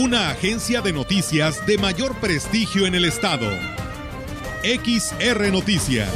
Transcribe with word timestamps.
Una 0.00 0.30
agencia 0.30 0.80
de 0.80 0.92
noticias 0.92 1.66
de 1.66 1.76
mayor 1.76 2.14
prestigio 2.20 2.86
en 2.86 2.94
el 2.94 3.04
estado. 3.04 3.50
XR 4.62 5.50
Noticias. 5.50 6.08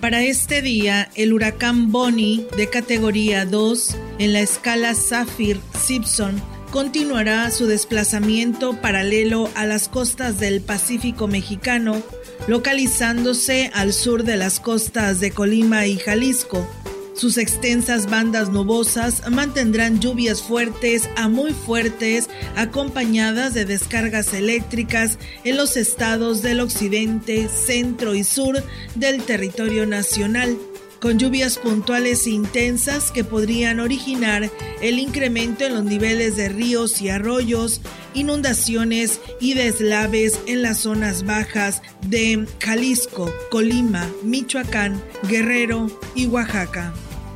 Para 0.00 0.24
este 0.24 0.60
día, 0.60 1.08
el 1.14 1.32
huracán 1.32 1.92
Bonnie 1.92 2.48
de 2.56 2.68
categoría 2.68 3.46
2 3.46 3.96
en 4.18 4.32
la 4.32 4.40
escala 4.40 4.96
Saffir-Simpson 4.96 6.42
continuará 6.72 7.48
su 7.52 7.68
desplazamiento 7.68 8.80
paralelo 8.80 9.48
a 9.54 9.64
las 9.64 9.88
costas 9.88 10.40
del 10.40 10.60
Pacífico 10.60 11.28
mexicano, 11.28 12.02
localizándose 12.46 13.70
al 13.74 13.92
sur 13.92 14.24
de 14.24 14.36
las 14.36 14.60
costas 14.60 15.20
de 15.20 15.30
Colima 15.30 15.86
y 15.86 15.98
Jalisco. 15.98 16.66
Sus 17.14 17.38
extensas 17.38 18.10
bandas 18.10 18.50
nubosas 18.50 19.30
mantendrán 19.30 20.00
lluvias 20.00 20.42
fuertes 20.42 21.08
a 21.16 21.28
muy 21.28 21.52
fuertes 21.52 22.28
acompañadas 22.56 23.54
de 23.54 23.64
descargas 23.64 24.34
eléctricas 24.34 25.18
en 25.44 25.56
los 25.56 25.76
estados 25.76 26.42
del 26.42 26.60
occidente, 26.60 27.48
centro 27.48 28.16
y 28.16 28.24
sur 28.24 28.62
del 28.96 29.22
territorio 29.22 29.86
nacional 29.86 30.58
con 31.04 31.18
lluvias 31.18 31.58
puntuales 31.58 32.26
intensas 32.26 33.10
que 33.10 33.24
podrían 33.24 33.78
originar 33.78 34.50
el 34.80 34.98
incremento 34.98 35.66
en 35.66 35.74
los 35.74 35.84
niveles 35.84 36.34
de 36.38 36.48
ríos 36.48 37.02
y 37.02 37.10
arroyos, 37.10 37.82
inundaciones 38.14 39.20
y 39.38 39.52
deslaves 39.52 40.40
en 40.46 40.62
las 40.62 40.78
zonas 40.78 41.26
bajas 41.26 41.82
de 42.08 42.46
Jalisco, 42.58 43.30
Colima, 43.50 44.10
Michoacán, 44.22 44.98
Guerrero 45.28 45.88
y 46.14 46.24
Oaxaca. 46.24 46.94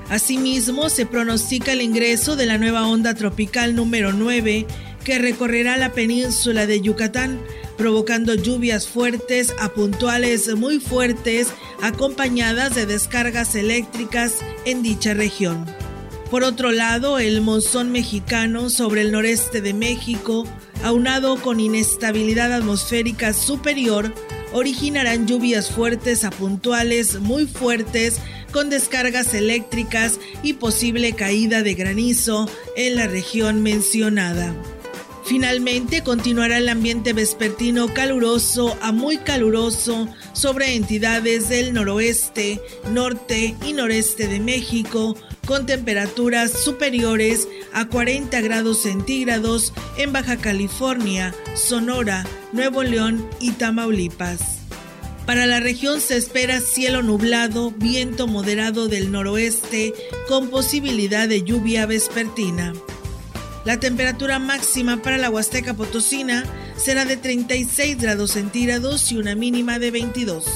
Asimismo, 0.09 0.89
se 0.89 1.05
pronostica 1.05 1.73
el 1.73 1.83
ingreso 1.83 2.37
de 2.37 2.47
la 2.47 2.57
nueva 2.57 2.89
onda 2.89 3.13
tropical 3.13 3.77
número 3.77 4.15
9 4.15 4.67
que 5.09 5.19
recorrerá 5.19 5.79
la 5.79 5.95
península 5.95 6.67
de 6.67 6.83
Yucatán, 6.83 7.41
provocando 7.79 8.35
lluvias 8.35 8.87
fuertes 8.87 9.55
a 9.59 9.71
puntuales 9.71 10.55
muy 10.55 10.81
fuertes 10.81 11.49
acompañadas 11.81 12.75
de 12.75 12.85
descargas 12.85 13.55
eléctricas 13.55 14.41
en 14.67 14.83
dicha 14.83 15.15
región. 15.15 15.65
Por 16.31 16.45
otro 16.45 16.73
lado, 16.73 17.19
el 17.19 17.41
monzón 17.41 17.91
mexicano 17.91 18.69
sobre 18.69 19.01
el 19.01 19.11
noreste 19.11 19.63
de 19.63 19.73
México, 19.73 20.47
aunado 20.85 21.41
con 21.41 21.59
inestabilidad 21.59 22.53
atmosférica 22.53 23.33
superior, 23.33 24.13
originarán 24.53 25.27
lluvias 25.27 25.71
fuertes 25.71 26.23
a 26.23 26.31
puntuales 26.31 27.19
muy 27.19 27.47
fuertes 27.47 28.21
con 28.53 28.69
descargas 28.69 29.33
eléctricas 29.33 30.21
y 30.43 30.53
posible 30.53 31.15
caída 31.15 31.63
de 31.63 31.73
granizo 31.73 32.47
en 32.77 32.97
la 32.97 33.07
región 33.07 33.63
mencionada. 33.63 34.55
Finalmente 35.29 36.03
continuará 36.03 36.57
el 36.57 36.71
ambiente 36.71 37.13
vespertino 37.13 37.93
caluroso 37.93 38.79
a 38.81 38.93
muy 38.93 39.19
caluroso 39.19 40.09
sobre 40.33 40.75
entidades 40.75 41.51
del 41.51 41.75
noroeste, 41.75 42.63
norte 42.95 43.55
y 43.63 43.75
noreste 43.75 44.27
de 44.27 44.41
México, 44.41 45.19
con 45.47 45.67
temperaturas 45.67 46.51
superiores 46.53 47.47
a 47.75 47.89
40 47.89 48.41
grados 48.41 48.79
centígrados 48.79 49.75
en 49.99 50.15
Baja 50.15 50.39
California, 50.39 51.35
Sonora, 51.55 52.25
Nuevo 52.55 52.83
León 52.83 53.29
y 53.39 53.51
Tamaulipas. 53.51 54.61
Para 55.27 55.45
la 55.45 55.61
región 55.61 56.01
se 56.01 56.17
espera 56.17 56.59
cielo 56.63 57.03
nublado, 57.03 57.71
viento 57.73 58.27
moderado 58.27 58.89
del 58.89 59.13
noroeste 59.13 59.93
con 60.27 60.49
posibilidad 60.49 61.29
de 61.29 61.43
lluvia 61.43 61.85
vespertina. 61.85 62.73
La 63.69 63.79
temperatura 63.79 64.39
máxima 64.39 65.03
para 65.03 65.19
la 65.19 65.29
Huasteca 65.29 65.75
Potosina 65.75 66.43
será 66.79 67.05
de 67.05 67.19
36 67.19 68.01
grados 68.01 68.31
centígrados 68.31 69.13
y 69.13 69.19
una 69.19 69.35
mínima 69.35 69.79
de 69.79 69.91
22. 69.91 70.47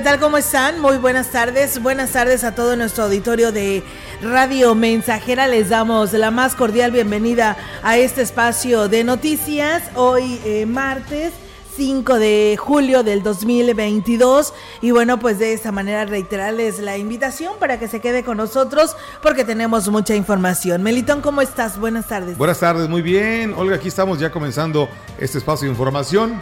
¿Qué 0.00 0.04
tal? 0.04 0.18
¿Cómo 0.18 0.38
están? 0.38 0.80
Muy 0.80 0.96
buenas 0.96 1.30
tardes. 1.30 1.82
Buenas 1.82 2.12
tardes 2.12 2.42
a 2.42 2.54
todo 2.54 2.74
nuestro 2.74 3.04
auditorio 3.04 3.52
de 3.52 3.82
Radio 4.22 4.74
Mensajera. 4.74 5.46
Les 5.46 5.68
damos 5.68 6.14
la 6.14 6.30
más 6.30 6.54
cordial 6.54 6.90
bienvenida 6.90 7.58
a 7.82 7.98
este 7.98 8.22
espacio 8.22 8.88
de 8.88 9.04
noticias. 9.04 9.82
Hoy 9.96 10.40
eh, 10.46 10.64
martes. 10.64 11.34
5 11.76 12.18
de 12.18 12.56
julio 12.58 13.02
del 13.02 13.22
2022 13.22 14.52
y 14.82 14.90
bueno 14.90 15.18
pues 15.18 15.38
de 15.38 15.52
esta 15.52 15.70
manera 15.70 16.04
reiterarles 16.04 16.78
la 16.80 16.98
invitación 16.98 17.54
para 17.58 17.78
que 17.78 17.86
se 17.86 18.00
quede 18.00 18.24
con 18.24 18.38
nosotros 18.38 18.96
porque 19.22 19.44
tenemos 19.44 19.88
mucha 19.88 20.14
información. 20.14 20.82
Melitón, 20.82 21.20
¿cómo 21.20 21.42
estás? 21.42 21.78
Buenas 21.78 22.08
tardes. 22.08 22.36
Buenas 22.36 22.58
tardes, 22.58 22.88
muy 22.88 23.02
bien. 23.02 23.54
Olga, 23.56 23.76
aquí 23.76 23.88
estamos 23.88 24.18
ya 24.18 24.30
comenzando 24.30 24.88
este 25.18 25.38
espacio 25.38 25.66
de 25.66 25.72
información 25.72 26.40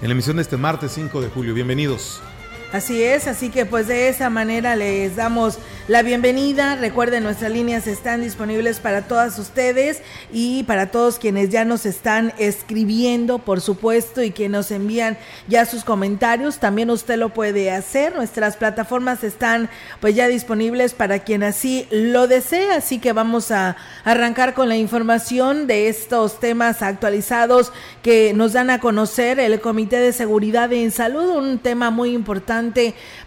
en 0.00 0.08
la 0.08 0.12
emisión 0.12 0.36
de 0.36 0.42
este 0.42 0.56
martes 0.56 0.92
5 0.92 1.20
de 1.20 1.28
julio. 1.28 1.54
Bienvenidos. 1.54 2.20
Así 2.74 3.04
es, 3.04 3.28
así 3.28 3.50
que 3.50 3.66
pues 3.66 3.86
de 3.86 4.08
esa 4.08 4.30
manera 4.30 4.74
les 4.74 5.14
damos 5.14 5.60
la 5.86 6.02
bienvenida. 6.02 6.74
Recuerden, 6.74 7.22
nuestras 7.22 7.52
líneas 7.52 7.86
están 7.86 8.20
disponibles 8.20 8.80
para 8.80 9.02
todas 9.02 9.38
ustedes 9.38 10.02
y 10.32 10.64
para 10.64 10.90
todos 10.90 11.20
quienes 11.20 11.50
ya 11.50 11.64
nos 11.64 11.86
están 11.86 12.32
escribiendo, 12.36 13.38
por 13.38 13.60
supuesto, 13.60 14.24
y 14.24 14.32
que 14.32 14.48
nos 14.48 14.72
envían 14.72 15.16
ya 15.46 15.66
sus 15.66 15.84
comentarios. 15.84 16.58
También 16.58 16.90
usted 16.90 17.16
lo 17.16 17.28
puede 17.28 17.70
hacer. 17.70 18.16
Nuestras 18.16 18.56
plataformas 18.56 19.22
están 19.22 19.70
pues 20.00 20.16
ya 20.16 20.26
disponibles 20.26 20.94
para 20.94 21.20
quien 21.20 21.44
así 21.44 21.86
lo 21.92 22.26
desee. 22.26 22.72
Así 22.72 22.98
que 22.98 23.12
vamos 23.12 23.52
a 23.52 23.76
arrancar 24.02 24.52
con 24.52 24.68
la 24.68 24.76
información 24.76 25.68
de 25.68 25.88
estos 25.88 26.40
temas 26.40 26.82
actualizados 26.82 27.72
que 28.02 28.32
nos 28.34 28.52
dan 28.52 28.70
a 28.70 28.80
conocer 28.80 29.38
el 29.38 29.60
Comité 29.60 29.98
de 29.98 30.12
Seguridad 30.12 30.72
en 30.72 30.90
Salud, 30.90 31.36
un 31.36 31.60
tema 31.60 31.90
muy 31.90 32.14
importante 32.14 32.63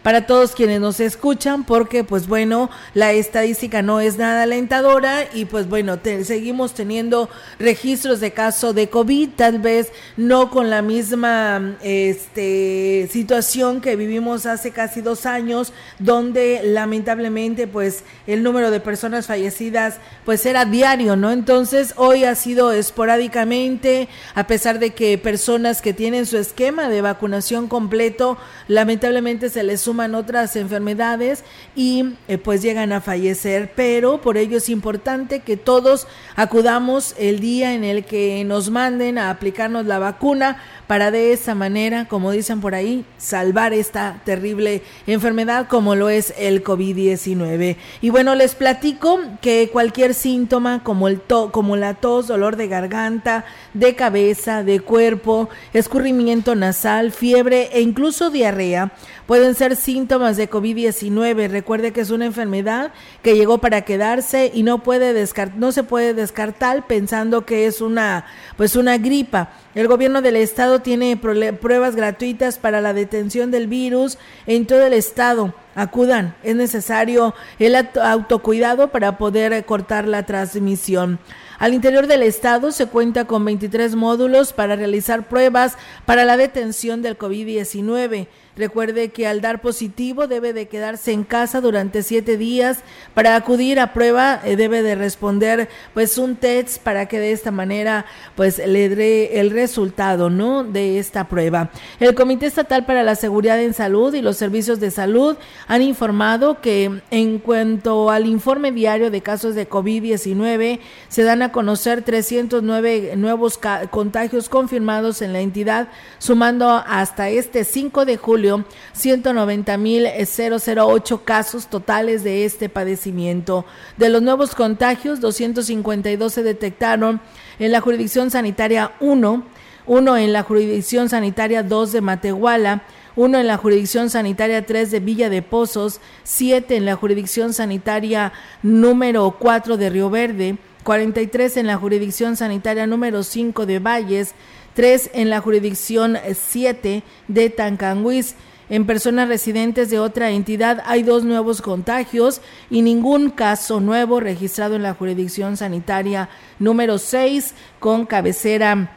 para 0.02 0.26
todos 0.26 0.54
quienes 0.54 0.80
nos 0.80 1.00
escuchan 1.00 1.66
porque 1.66 2.04
pues 2.04 2.28
bueno, 2.28 2.70
la 2.94 3.12
estadística 3.12 3.82
no 3.82 4.00
es 4.00 4.18
nada 4.18 4.44
alentadora 4.44 5.28
y 5.34 5.46
pues 5.46 5.68
bueno, 5.68 6.00
seguimos 6.24 6.74
teniendo 6.74 7.30
registros 7.60 8.20
de 8.20 8.32
caso 8.32 8.74
de 8.74 8.90
COVID, 8.90 9.30
tal 9.36 9.60
vez 9.60 9.92
no 10.16 10.50
con 10.50 10.70
la 10.70 10.82
misma 10.82 11.78
este, 11.82 13.10
situación 13.12 13.82
que 13.82 13.96
vivimos 13.96 14.46
hace 14.46 14.72
casi 14.72 15.02
dos 15.02 15.26
años, 15.26 15.74
donde 16.00 16.62
lamentablemente 16.64 17.68
pues 17.68 18.04
el 18.26 18.44
número 18.44 18.72
de 18.72 18.80
personas 18.80 19.28
fallecidas 19.28 19.98
pues 20.26 20.46
era 20.46 20.66
diario, 20.66 21.16
¿no? 21.16 21.32
Entonces 21.32 21.94
hoy 21.98 22.24
ha 22.24 22.36
sido 22.36 22.72
esporádicamente, 22.72 24.08
a 24.36 24.48
pesar 24.48 24.80
de 24.80 24.92
que 24.92 25.18
personas 25.18 25.82
que 25.82 25.94
tienen 25.94 26.26
su 26.26 26.38
esquema 26.38 26.90
de 26.90 27.02
vacunación 27.02 27.68
completo, 27.68 28.38
lamentablemente 28.68 29.27
se 29.28 29.64
les 29.64 29.82
suman 29.82 30.16
otras 30.16 30.56
enfermedades 30.56 31.44
y 31.76 32.14
eh, 32.28 32.38
pues 32.38 32.62
llegan 32.62 32.94
a 32.94 33.02
fallecer, 33.02 33.74
pero 33.76 34.22
por 34.22 34.38
ello 34.38 34.58
es 34.58 34.70
importante 34.70 35.42
que 35.42 35.58
todos 35.58 36.08
acudamos 36.36 37.14
el 37.18 37.40
día 37.42 37.74
en 37.74 37.84
el 37.84 38.06
que 38.06 38.44
nos 38.46 38.70
manden 38.70 39.18
a 39.18 39.30
aplicarnos 39.30 39.86
la 39.86 40.00
vacuna 40.00 40.58
para 40.88 41.12
de 41.12 41.34
esa 41.34 41.54
manera, 41.54 42.06
como 42.08 42.32
dicen 42.32 42.62
por 42.62 42.74
ahí, 42.74 43.04
salvar 43.18 43.74
esta 43.74 44.22
terrible 44.24 44.82
enfermedad 45.06 45.68
como 45.68 45.96
lo 45.96 46.10
es 46.10 46.34
el 46.38 46.64
COVID-19. 46.64 47.76
Y 48.02 48.10
bueno, 48.10 48.36
les 48.36 48.56
platico 48.56 49.20
que 49.42 49.70
cualquier 49.72 50.14
síntoma 50.14 50.84
como, 50.84 51.10
el 51.10 51.20
to 51.20 51.52
como 51.52 51.76
la 51.76 51.96
tos, 51.96 52.28
dolor 52.28 52.56
de 52.56 52.70
garganta, 52.70 53.44
de 53.74 53.96
cabeza, 53.96 54.64
de 54.64 54.80
cuerpo, 54.80 55.50
escurrimiento 55.74 56.56
nasal, 56.56 57.12
fiebre 57.12 57.70
e 57.74 57.82
incluso 57.82 58.30
diarrea 58.30 58.94
pueden 59.28 59.54
ser 59.54 59.76
síntomas 59.76 60.38
de 60.38 60.50
COVID-19. 60.50 61.50
Recuerde 61.50 61.92
que 61.92 62.02
es 62.02 62.10
una 62.10 62.26
enfermedad 62.26 62.92
que 63.22 63.36
llegó 63.36 63.60
para 63.60 63.82
quedarse 63.82 64.50
y 64.54 64.64
no 64.64 64.82
puede 64.82 65.28
no 65.58 65.72
se 65.72 65.84
puede 65.84 66.14
descartar 66.14 66.88
pensando 66.88 67.46
que 67.46 67.68
es 67.68 67.82
una 67.82 68.26
pues 68.56 68.76
una 68.76 68.98
gripa. 68.98 69.52
El 69.76 69.88
gobierno 69.88 70.24
del 70.24 70.38
estado 70.38 70.80
tiene 70.80 71.18
pruebas 71.18 71.96
gratuitas 71.96 72.58
para 72.58 72.82
la 72.82 72.94
detención 72.94 73.52
del 73.52 73.68
virus 73.68 74.18
en 74.48 74.66
todo 74.66 74.84
el 74.84 74.94
estado. 74.94 75.54
Acudan, 75.76 76.36
es 76.42 76.56
necesario 76.56 77.36
el 77.60 77.76
autocuidado 77.76 78.88
para 78.88 79.20
poder 79.20 79.64
cortar 79.66 80.08
la 80.08 80.26
transmisión. 80.26 81.20
Al 81.60 81.74
interior 81.74 82.08
del 82.08 82.24
estado 82.24 82.72
se 82.72 82.88
cuenta 82.88 83.26
con 83.26 83.46
23 83.46 83.96
módulos 83.96 84.54
para 84.54 84.76
realizar 84.76 85.28
pruebas 85.28 85.76
para 86.06 86.24
la 86.24 86.38
detención 86.38 87.02
del 87.02 87.18
COVID-19. 87.18 88.28
Recuerde 88.58 89.10
que 89.10 89.28
al 89.28 89.40
dar 89.40 89.62
positivo 89.62 90.26
debe 90.26 90.52
de 90.52 90.68
quedarse 90.68 91.12
en 91.12 91.24
casa 91.24 91.62
durante 91.62 92.02
siete 92.02 92.38
días. 92.38 92.80
Para 93.14 93.36
acudir 93.36 93.80
a 93.80 93.94
prueba 93.94 94.42
eh, 94.44 94.56
debe 94.56 94.82
de 94.82 94.96
responder 94.96 95.70
pues 95.94 96.18
un 96.18 96.36
test 96.36 96.82
para 96.82 97.06
que 97.06 97.20
de 97.20 97.34
esta 97.34 97.52
manera 97.52 98.08
pues 98.36 98.58
le 98.58 98.90
dé 98.90 99.40
el 99.40 99.52
resultado, 99.52 100.32
¿no? 100.32 100.64
De 100.64 100.98
esta 100.98 101.28
prueba. 101.28 101.70
El 102.00 102.16
Comité 102.16 102.48
Estatal 102.48 102.88
para 102.88 103.04
la 103.04 103.16
Seguridad 103.16 103.62
en 103.62 103.76
Salud 103.76 104.12
y 104.16 104.24
los 104.24 104.38
Servicios 104.38 104.80
de 104.80 104.90
Salud 104.90 105.38
han 105.68 105.84
informado 105.84 106.60
que 106.60 107.02
en 107.12 107.38
cuanto 107.38 108.10
al 108.10 108.26
informe 108.26 108.72
diario 108.72 109.12
de 109.12 109.22
casos 109.22 109.54
de 109.54 109.70
COVID-19 109.70 110.80
se 111.10 111.24
dan 111.24 111.44
a 111.44 111.52
conocer 111.52 112.02
309 112.02 113.14
nuevos 113.18 113.60
contagios 113.92 114.50
confirmados 114.50 115.22
en 115.22 115.34
la 115.34 115.42
entidad, 115.42 115.90
sumando 116.18 116.84
hasta 116.88 117.30
este 117.30 117.64
5 117.64 118.06
de 118.06 118.18
julio 118.18 118.47
190.008 118.48 121.24
casos 121.24 121.68
totales 121.68 122.24
de 122.24 122.46
este 122.46 122.70
padecimiento. 122.70 123.66
De 123.98 124.10
los 124.10 124.22
nuevos 124.22 124.54
contagios, 124.56 125.20
252 125.20 126.34
se 126.34 126.44
detectaron 126.44 127.20
en 127.60 127.72
la 127.72 127.82
jurisdicción 127.82 128.32
sanitaria 128.32 128.94
1, 129.00 129.44
uno 129.86 130.18
en 130.18 130.34
la 130.34 130.42
jurisdicción 130.44 131.08
sanitaria 131.10 131.64
2 131.64 131.92
de 131.92 132.02
Matehuala, 132.02 132.84
uno 133.16 133.40
en 133.40 133.48
la 133.48 133.58
jurisdicción 133.58 134.10
sanitaria 134.10 134.66
3 134.66 134.92
de 134.92 135.00
Villa 135.00 135.30
de 135.30 135.42
Pozos, 135.42 136.02
siete 136.24 136.76
en 136.76 136.86
la 136.86 136.96
jurisdicción 136.96 137.54
sanitaria 137.54 138.34
número 138.62 139.38
4 139.40 139.78
de 139.78 139.90
Río 139.90 140.12
Verde, 140.12 140.58
43 140.84 141.58
en 141.58 141.68
la 141.68 141.78
jurisdicción 141.78 142.38
sanitaria 142.38 142.86
número 142.86 143.24
5 143.24 143.66
de 143.66 143.80
Valles, 143.80 144.36
tres 144.78 145.10
en 145.16 145.32
la 145.32 145.42
jurisdicción 145.42 146.20
7 146.36 147.02
de 147.28 147.50
Tancanguis. 147.50 148.36
En 148.70 148.86
personas 148.86 149.28
residentes 149.28 149.90
de 149.90 149.98
otra 149.98 150.30
entidad 150.30 150.84
hay 150.86 151.02
dos 151.02 151.24
nuevos 151.24 151.64
contagios 151.64 152.42
y 152.70 152.84
ningún 152.84 153.32
caso 153.32 153.80
nuevo 153.80 154.20
registrado 154.20 154.76
en 154.76 154.84
la 154.84 154.94
jurisdicción 154.94 155.58
sanitaria 155.58 156.30
número 156.60 157.00
6 157.00 157.56
con 157.80 158.06
cabecera 158.06 158.97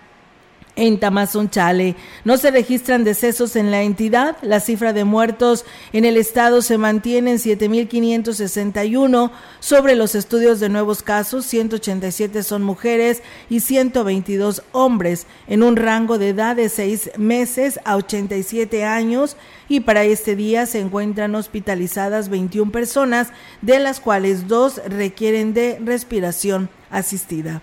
en 0.76 0.98
Tamazunchale. 0.98 1.96
No 2.24 2.36
se 2.36 2.50
registran 2.50 3.04
decesos 3.04 3.56
en 3.56 3.70
la 3.70 3.82
entidad. 3.82 4.36
La 4.42 4.60
cifra 4.60 4.92
de 4.92 5.04
muertos 5.04 5.64
en 5.92 6.04
el 6.04 6.16
estado 6.16 6.62
se 6.62 6.78
mantiene 6.78 7.32
en 7.32 7.38
7.561. 7.38 9.30
Sobre 9.60 9.94
los 9.94 10.14
estudios 10.14 10.60
de 10.60 10.68
nuevos 10.68 11.02
casos, 11.02 11.46
187 11.46 12.42
son 12.42 12.62
mujeres 12.62 13.22
y 13.48 13.60
122 13.60 14.62
hombres, 14.72 15.26
en 15.46 15.62
un 15.62 15.76
rango 15.76 16.18
de 16.18 16.30
edad 16.30 16.56
de 16.56 16.68
6 16.68 17.12
meses 17.18 17.80
a 17.84 17.96
87 17.96 18.84
años. 18.84 19.36
Y 19.68 19.80
para 19.80 20.04
este 20.04 20.36
día 20.36 20.66
se 20.66 20.80
encuentran 20.80 21.34
hospitalizadas 21.34 22.28
21 22.28 22.72
personas, 22.72 23.28
de 23.62 23.78
las 23.78 24.00
cuales 24.00 24.48
dos 24.48 24.80
requieren 24.86 25.54
de 25.54 25.78
respiración 25.80 26.68
asistida. 26.90 27.62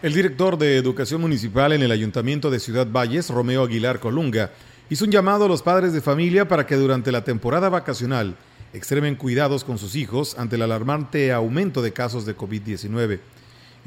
El 0.00 0.14
director 0.14 0.56
de 0.56 0.76
Educación 0.76 1.20
Municipal 1.20 1.72
en 1.72 1.82
el 1.82 1.90
Ayuntamiento 1.90 2.50
de 2.50 2.60
Ciudad 2.60 2.86
Valles, 2.86 3.30
Romeo 3.30 3.64
Aguilar 3.64 3.98
Colunga, 3.98 4.52
hizo 4.88 5.04
un 5.04 5.10
llamado 5.10 5.46
a 5.46 5.48
los 5.48 5.62
padres 5.62 5.92
de 5.92 6.00
familia 6.00 6.46
para 6.46 6.66
que 6.66 6.76
durante 6.76 7.10
la 7.10 7.24
temporada 7.24 7.68
vacacional 7.68 8.36
extremen 8.72 9.16
cuidados 9.16 9.64
con 9.64 9.76
sus 9.76 9.96
hijos 9.96 10.38
ante 10.38 10.54
el 10.54 10.62
alarmante 10.62 11.32
aumento 11.32 11.82
de 11.82 11.92
casos 11.92 12.26
de 12.26 12.36
COVID-19. 12.36 13.18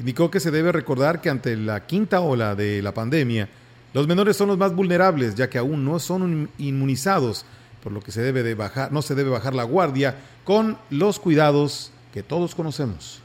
Indicó 0.00 0.30
que 0.30 0.40
se 0.40 0.50
debe 0.50 0.70
recordar 0.70 1.22
que 1.22 1.30
ante 1.30 1.56
la 1.56 1.86
quinta 1.86 2.20
ola 2.20 2.54
de 2.54 2.82
la 2.82 2.92
pandemia, 2.92 3.48
los 3.94 4.06
menores 4.06 4.36
son 4.36 4.48
los 4.48 4.58
más 4.58 4.74
vulnerables, 4.74 5.34
ya 5.34 5.48
que 5.48 5.56
aún 5.56 5.82
no 5.82 5.98
son 5.98 6.50
inmunizados, 6.58 7.46
por 7.82 7.90
lo 7.90 8.02
que 8.02 8.12
se 8.12 8.20
debe 8.20 8.42
de 8.42 8.54
bajar, 8.54 8.92
no 8.92 9.00
se 9.00 9.14
debe 9.14 9.30
bajar 9.30 9.54
la 9.54 9.64
guardia 9.64 10.16
con 10.44 10.76
los 10.90 11.18
cuidados 11.18 11.90
que 12.12 12.22
todos 12.22 12.54
conocemos. 12.54 13.21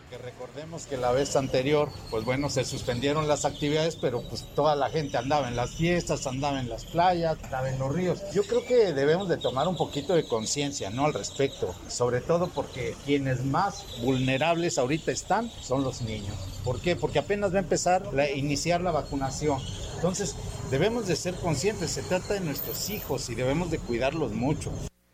Recordemos 0.57 0.87
que 0.87 0.97
la 0.97 1.11
vez 1.11 1.35
anterior, 1.35 1.89
pues 2.09 2.25
bueno, 2.25 2.49
se 2.49 2.65
suspendieron 2.65 3.27
las 3.27 3.45
actividades, 3.45 3.95
pero 3.95 4.23
pues 4.27 4.43
toda 4.55 4.75
la 4.75 4.89
gente 4.89 5.15
andaba 5.15 5.47
en 5.49 5.55
las 5.55 5.75
fiestas, 5.75 6.25
andaba 6.25 6.59
en 6.59 6.67
las 6.67 6.83
playas, 6.83 7.37
andaba 7.43 7.69
en 7.69 7.77
los 7.77 7.93
ríos. 7.93 8.23
Yo 8.33 8.41
creo 8.41 8.65
que 8.65 8.91
debemos 8.91 9.29
de 9.29 9.37
tomar 9.37 9.67
un 9.67 9.77
poquito 9.77 10.15
de 10.15 10.27
conciencia, 10.27 10.89
¿no? 10.89 11.05
Al 11.05 11.13
respecto, 11.13 11.75
sobre 11.87 12.21
todo 12.21 12.47
porque 12.47 12.95
quienes 13.05 13.45
más 13.45 13.85
vulnerables 14.01 14.79
ahorita 14.79 15.11
están 15.11 15.51
son 15.61 15.83
los 15.83 16.01
niños. 16.01 16.35
¿Por 16.63 16.81
qué? 16.81 16.95
Porque 16.95 17.19
apenas 17.19 17.53
va 17.53 17.57
a 17.57 17.61
empezar 17.61 18.09
a 18.17 18.29
iniciar 18.31 18.81
la 18.81 18.89
vacunación. 18.89 19.61
Entonces, 19.93 20.35
debemos 20.71 21.05
de 21.05 21.17
ser 21.17 21.35
conscientes, 21.35 21.91
se 21.91 22.01
trata 22.01 22.33
de 22.33 22.39
nuestros 22.39 22.89
hijos 22.89 23.29
y 23.29 23.35
debemos 23.35 23.69
de 23.69 23.77
cuidarlos 23.77 24.31
mucho. 24.31 24.71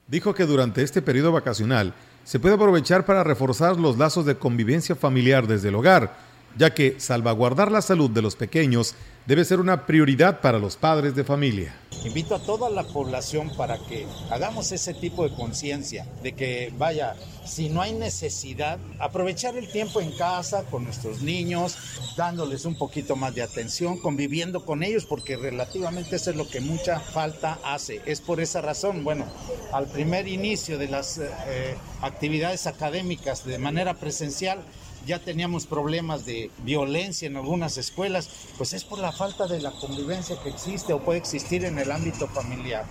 Dijo 0.07 0.33
que 0.33 0.45
durante 0.45 0.83
este 0.83 1.01
periodo 1.01 1.33
vacacional, 1.33 1.93
se 2.23 2.39
puede 2.39 2.55
aprovechar 2.55 3.05
para 3.05 3.23
reforzar 3.23 3.77
los 3.77 3.97
lazos 3.97 4.25
de 4.25 4.35
convivencia 4.35 4.95
familiar 4.95 5.47
desde 5.47 5.69
el 5.69 5.75
hogar, 5.75 6.15
ya 6.57 6.73
que 6.73 6.99
salvaguardar 6.99 7.71
la 7.71 7.81
salud 7.81 8.09
de 8.09 8.21
los 8.21 8.35
pequeños 8.35 8.95
debe 9.25 9.45
ser 9.45 9.59
una 9.59 9.85
prioridad 9.85 10.41
para 10.41 10.59
los 10.59 10.75
padres 10.75 11.15
de 11.15 11.23
familia. 11.23 11.73
Invito 12.03 12.35
a 12.35 12.39
toda 12.39 12.69
la 12.69 12.83
población 12.83 13.49
para 13.55 13.77
que 13.77 14.05
hagamos 14.29 14.73
ese 14.73 14.93
tipo 14.93 15.23
de 15.23 15.33
conciencia, 15.33 16.05
de 16.21 16.33
que 16.33 16.73
vaya, 16.77 17.15
si 17.45 17.69
no 17.69 17.81
hay 17.81 17.93
necesidad, 17.93 18.77
aprovechar 18.99 19.55
el 19.55 19.71
tiempo 19.71 20.01
en 20.01 20.11
casa 20.11 20.65
con 20.69 20.83
nuestros 20.83 21.21
niños, 21.21 21.77
dándoles 22.17 22.65
un 22.65 22.77
poquito 22.77 23.15
más 23.15 23.33
de 23.33 23.43
atención, 23.43 23.97
conviviendo 23.99 24.65
con 24.65 24.83
ellos, 24.83 25.05
porque 25.05 25.37
relativamente 25.37 26.17
eso 26.17 26.31
es 26.31 26.35
lo 26.35 26.49
que 26.49 26.59
mucha 26.59 26.99
falta 26.99 27.59
hace. 27.63 28.01
Es 28.05 28.19
por 28.19 28.41
esa 28.41 28.59
razón, 28.59 29.05
bueno, 29.05 29.25
al 29.71 29.87
primer 29.87 30.27
inicio 30.27 30.77
de 30.77 30.89
las 30.89 31.19
eh, 31.19 31.77
actividades 32.01 32.67
académicas 32.67 33.45
de 33.45 33.57
manera 33.57 33.93
presencial, 33.93 34.59
ya 35.05 35.19
teníamos 35.19 35.65
problemas 35.65 36.25
de 36.25 36.51
violencia 36.59 37.27
en 37.27 37.37
algunas 37.37 37.77
escuelas, 37.77 38.29
pues 38.57 38.73
es 38.73 38.83
por 38.83 38.99
la 38.99 39.11
falta 39.11 39.47
de 39.47 39.61
la 39.61 39.71
convivencia 39.71 40.37
que 40.41 40.49
existe 40.49 40.93
o 40.93 40.99
puede 40.99 41.19
existir 41.19 41.65
en 41.65 41.77
el 41.79 41.91
ámbito 41.91 42.27
familiar. 42.27 42.85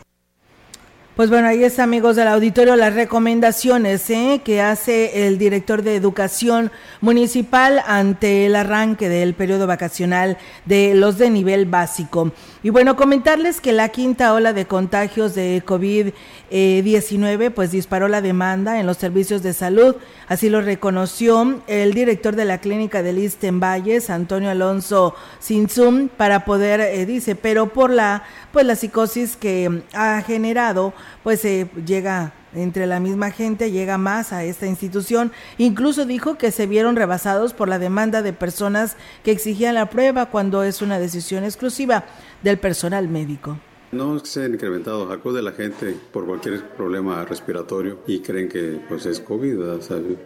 Pues 1.14 1.28
bueno, 1.28 1.49
ahí 1.49 1.62
está, 1.62 1.83
amigos 1.83 2.16
del 2.16 2.26
auditorio, 2.26 2.75
las 2.75 2.95
recomendaciones 2.95 4.09
¿eh? 4.09 4.40
que 4.42 4.62
hace 4.62 5.26
el 5.26 5.37
director 5.37 5.83
de 5.83 5.95
Educación 5.95 6.73
Municipal 7.02 7.83
ante 7.87 8.47
el 8.47 8.57
arranque 8.57 9.11
del 9.11 9.35
periodo 9.35 9.66
vacacional 9.66 10.38
de 10.64 10.95
los 10.95 11.19
de 11.19 11.28
nivel 11.28 11.66
básico. 11.66 12.33
Y 12.62 12.71
bueno, 12.71 12.97
comentarles 12.97 13.61
que 13.61 13.73
la 13.73 13.90
quinta 13.90 14.33
ola 14.33 14.54
de 14.54 14.64
contagios 14.64 15.35
de 15.35 15.62
COVID-19 15.66 17.50
pues 17.50 17.73
disparó 17.73 18.09
la 18.09 18.23
demanda 18.23 18.81
en 18.81 18.87
los 18.87 18.97
servicios 18.97 19.42
de 19.42 19.52
salud. 19.52 19.97
Así 20.28 20.49
lo 20.49 20.62
reconoció 20.62 21.61
el 21.66 21.92
director 21.92 22.37
de 22.37 22.47
la 22.47 22.59
clínica 22.59 23.02
del 23.02 23.16
Liste 23.16 23.49
en 23.49 23.61
Valles, 23.61 24.09
Antonio 24.09 24.49
Alonso 24.49 25.14
Sinzum, 25.40 26.09
para 26.09 26.47
poder, 26.47 26.81
eh, 26.81 27.04
dice, 27.04 27.35
pero 27.35 27.71
por 27.71 27.90
la, 27.90 28.23
pues 28.53 28.67
la 28.67 28.77
psicosis 28.77 29.37
que 29.37 29.83
ha 29.95 30.21
generado 30.23 30.93
pues 31.23 31.41
se 31.41 31.69
llega 31.85 32.33
entre 32.55 32.87
la 32.87 33.01
misma 33.01 33.31
gente, 33.31 33.71
llega 33.71 33.99
más 33.99 34.33
a 34.33 34.45
esta 34.45 34.67
institución. 34.67 35.33
Incluso 35.59 36.05
dijo 36.05 36.37
que 36.37 36.51
se 36.51 36.67
vieron 36.67 36.97
rebasados 36.97 37.55
por 37.55 37.69
la 37.69 37.79
demanda 37.79 38.23
de 38.23 38.33
personas 38.33 38.97
que 39.25 39.33
exigían 39.33 39.75
la 39.75 39.87
prueba 39.87 40.27
cuando 40.27 40.63
es 40.63 40.83
una 40.83 40.99
decisión 40.99 41.45
exclusiva 41.45 42.05
del 42.43 42.59
personal 42.59 43.09
médico. 43.09 43.59
No 43.93 44.19
se 44.25 44.45
han 44.45 44.55
incrementado, 44.55 45.13
acude 45.13 45.43
la 45.43 45.53
gente 45.53 45.95
por 46.13 46.25
cualquier 46.25 46.67
problema 46.67 47.27
respiratorio 47.27 47.99
y 48.07 48.21
creen 48.21 48.49
que 48.49 48.81
pues 48.89 49.05
es 49.05 49.21
COVID, 49.21 49.59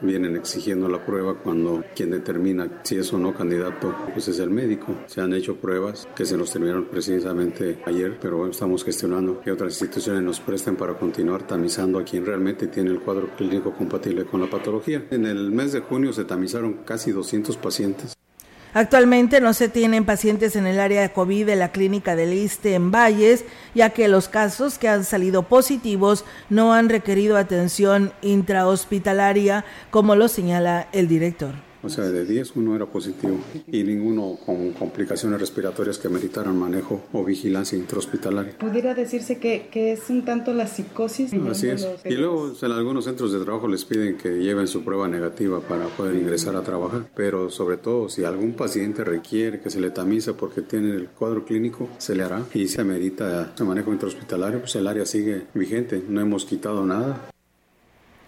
vienen 0.03 0.37
exigiendo 0.37 0.89
la 0.89 1.05
prueba 1.05 1.35
cuando 1.35 1.83
quien 1.97 2.13
determina 2.13 2.81
si 2.85 2.97
es 2.97 3.13
o 3.13 3.19
no 3.19 3.35
candidato 3.35 3.93
pues 4.13 4.29
es 4.29 4.39
el 4.39 4.51
médico. 4.51 4.95
Se 5.07 5.21
han 5.21 5.35
hecho 5.35 5.57
pruebas 5.57 6.07
que 6.15 6.25
se 6.25 6.37
nos 6.37 6.53
terminaron 6.53 6.85
precisamente 6.85 7.83
ayer, 7.87 8.17
pero 8.23 8.49
estamos 8.49 8.85
gestionando 8.85 9.41
que 9.41 9.51
otras 9.51 9.73
instituciones 9.73 10.23
nos 10.23 10.39
presten 10.39 10.77
para 10.77 10.97
continuar 10.97 11.45
tamizando 11.45 11.99
a 11.99 12.05
quien 12.05 12.25
realmente 12.25 12.69
tiene 12.69 12.91
el 12.91 13.01
cuadro 13.01 13.35
clínico 13.37 13.75
compatible 13.75 14.27
con 14.27 14.43
la 14.43 14.49
patología. 14.49 15.09
En 15.11 15.27
el 15.27 15.51
mes 15.51 15.73
de 15.73 15.81
junio 15.81 16.13
se 16.13 16.25
tamizaron 16.25 16.85
casi 16.85 17.11
200 17.11 17.57
pacientes 17.57 18.17
Actualmente 18.77 19.41
no 19.41 19.55
se 19.55 19.71
tienen 19.71 20.05
pacientes 20.05 20.55
en 20.55 20.67
el 20.67 20.79
área 20.79 21.01
de 21.01 21.11
COVID 21.11 21.47
de 21.47 21.57
la 21.57 21.73
clínica 21.73 22.15
del 22.15 22.35
ISTE 22.35 22.75
en 22.75 22.91
Valles, 22.91 23.47
ya 23.75 23.89
que 23.89 24.07
los 24.07 24.29
casos 24.29 24.77
que 24.77 24.87
han 24.87 25.03
salido 25.05 25.45
positivos 25.45 26.27
no 26.51 26.75
han 26.75 26.91
requerido 26.91 27.39
atención 27.39 28.13
intrahospitalaria, 28.21 29.65
como 29.91 30.15
lo 30.15 30.29
señala 30.29 30.89
el 30.93 31.09
director. 31.09 31.55
O 31.87 31.89
sea, 31.89 32.05
de 32.05 32.25
10 32.25 32.57
uno 32.57 32.75
era 32.75 32.87
positivo 32.87 33.39
y 33.67 33.85
ninguno 33.85 34.39
con 34.45 34.73
complicaciones 34.73 35.41
respiratorias 35.41 35.99
que 35.99 36.09
meritaran 36.09 36.59
manejo 36.59 37.05
o 37.13 37.25
vigilancia 37.25 37.79
intrahospitalaria. 37.79 38.59
¿Pudiera 38.59 38.95
decirse 38.95 39.39
que, 39.39 39.69
que 39.71 39.93
es 39.93 40.11
un 40.11 40.25
tanto 40.25 40.53
la 40.53 40.67
psicosis? 40.67 41.33
Así 41.49 41.69
es. 41.69 41.87
Y 42.05 42.15
luego 42.15 42.53
en 42.61 42.73
algunos 42.73 43.05
centros 43.05 43.33
de 43.33 43.39
trabajo 43.39 43.69
les 43.69 43.85
piden 43.85 44.17
que 44.17 44.39
lleven 44.39 44.67
su 44.67 44.83
prueba 44.83 45.09
negativa 45.09 45.61
para 45.61 45.87
poder 45.87 46.17
ingresar 46.17 46.57
a 46.57 46.63
trabajar. 46.63 47.09
Pero 47.15 47.51
sobre 47.51 47.77
todo, 47.77 48.09
si 48.09 48.25
algún 48.25 48.55
paciente 48.55 49.05
requiere 49.05 49.61
que 49.61 49.71
se 49.71 49.81
le 49.81 49.91
tamice 49.91 50.35
porque 50.35 50.63
tiene 50.63 50.91
el 50.91 51.09
cuadro 51.09 51.45
clínico, 51.45 51.89
se 51.99 52.15
le 52.15 52.25
hará. 52.25 52.43
Y 52.53 52.69
si 52.69 52.83
merita 52.83 53.55
el 53.59 53.65
manejo 53.65 53.93
intrahospitalario, 53.93 54.61
pues 54.61 54.75
el 54.75 54.87
área 54.87 55.07
sigue 55.07 55.47
vigente. 55.55 56.03
No 56.09 56.21
hemos 56.21 56.45
quitado 56.45 56.85
nada. 56.85 57.31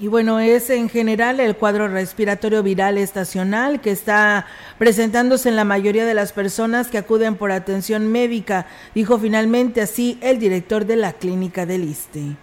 Y 0.00 0.06
bueno, 0.06 0.38
es 0.38 0.70
en 0.70 0.88
general 0.88 1.40
el 1.40 1.56
cuadro 1.56 1.88
respiratorio 1.88 2.62
viral 2.62 2.98
estacional 2.98 3.80
que 3.80 3.90
está 3.90 4.46
presentándose 4.78 5.48
en 5.48 5.56
la 5.56 5.64
mayoría 5.64 6.06
de 6.06 6.14
las 6.14 6.32
personas 6.32 6.86
que 6.86 6.98
acuden 6.98 7.34
por 7.34 7.50
atención 7.50 8.06
médica, 8.06 8.66
dijo 8.94 9.18
finalmente 9.18 9.80
así 9.80 10.16
el 10.20 10.38
director 10.38 10.86
de 10.86 10.94
la 10.94 11.14
clínica 11.14 11.66
del 11.66 11.82
ISTE. 11.82 12.36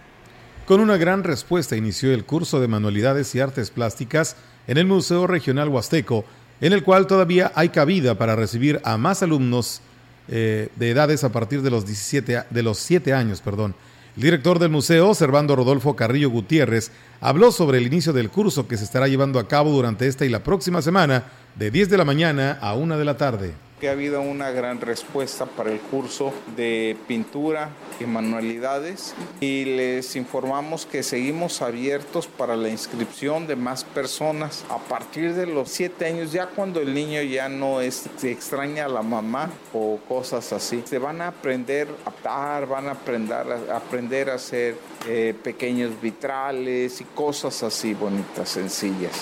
Con 0.66 0.80
una 0.80 0.98
gran 0.98 1.24
respuesta 1.24 1.76
inició 1.76 2.12
el 2.12 2.26
curso 2.26 2.60
de 2.60 2.68
manualidades 2.68 3.34
y 3.34 3.40
artes 3.40 3.70
plásticas 3.70 4.36
en 4.66 4.76
el 4.76 4.84
Museo 4.84 5.26
Regional 5.26 5.70
Huasteco, 5.70 6.26
en 6.60 6.74
el 6.74 6.82
cual 6.82 7.06
todavía 7.06 7.52
hay 7.54 7.70
cabida 7.70 8.16
para 8.18 8.36
recibir 8.36 8.82
a 8.84 8.98
más 8.98 9.22
alumnos 9.22 9.80
eh, 10.28 10.68
de 10.76 10.90
edades 10.90 11.24
a 11.24 11.32
partir 11.32 11.62
de 11.62 11.70
los 11.70 11.86
17 11.86 12.44
de 12.50 12.62
los 12.62 12.78
7 12.80 13.14
años, 13.14 13.40
perdón. 13.40 13.74
El 14.16 14.22
director 14.22 14.58
del 14.58 14.70
museo, 14.70 15.14
Servando 15.14 15.54
Rodolfo 15.56 15.94
Carrillo 15.94 16.30
Gutiérrez, 16.30 16.90
habló 17.20 17.52
sobre 17.52 17.76
el 17.76 17.86
inicio 17.86 18.14
del 18.14 18.30
curso 18.30 18.66
que 18.66 18.78
se 18.78 18.84
estará 18.84 19.08
llevando 19.08 19.38
a 19.38 19.46
cabo 19.46 19.70
durante 19.70 20.06
esta 20.06 20.24
y 20.24 20.30
la 20.30 20.42
próxima 20.42 20.80
semana, 20.80 21.24
de 21.54 21.70
10 21.70 21.90
de 21.90 21.98
la 21.98 22.04
mañana 22.06 22.58
a 22.62 22.74
1 22.74 22.96
de 22.96 23.04
la 23.04 23.16
tarde 23.18 23.65
que 23.80 23.88
ha 23.88 23.92
habido 23.92 24.20
una 24.22 24.50
gran 24.50 24.80
respuesta 24.80 25.44
para 25.46 25.70
el 25.70 25.80
curso 25.80 26.32
de 26.56 26.96
pintura 27.06 27.70
y 28.00 28.04
manualidades 28.04 29.14
y 29.40 29.64
les 29.64 30.16
informamos 30.16 30.86
que 30.86 31.02
seguimos 31.02 31.60
abiertos 31.60 32.26
para 32.26 32.56
la 32.56 32.68
inscripción 32.68 33.46
de 33.46 33.56
más 33.56 33.84
personas 33.84 34.64
a 34.70 34.78
partir 34.78 35.34
de 35.34 35.46
los 35.46 35.68
7 35.70 36.06
años, 36.06 36.32
ya 36.32 36.46
cuando 36.46 36.80
el 36.80 36.94
niño 36.94 37.20
ya 37.22 37.48
no 37.48 37.80
es, 37.80 38.08
se 38.16 38.30
extraña 38.30 38.86
a 38.86 38.88
la 38.88 39.02
mamá 39.02 39.50
o 39.72 39.98
cosas 40.08 40.52
así. 40.52 40.82
Se 40.86 40.98
van 40.98 41.20
a 41.20 41.28
aprender 41.28 41.88
a 42.04 42.10
atar, 42.10 42.66
van 42.66 42.88
a 42.88 42.92
aprender 42.92 43.46
a, 43.70 43.76
aprender 43.76 44.30
a 44.30 44.34
hacer 44.34 44.76
eh, 45.06 45.34
pequeños 45.42 46.00
vitrales 46.00 47.00
y 47.00 47.04
cosas 47.04 47.62
así 47.62 47.94
bonitas, 47.94 48.48
sencillas. 48.48 49.12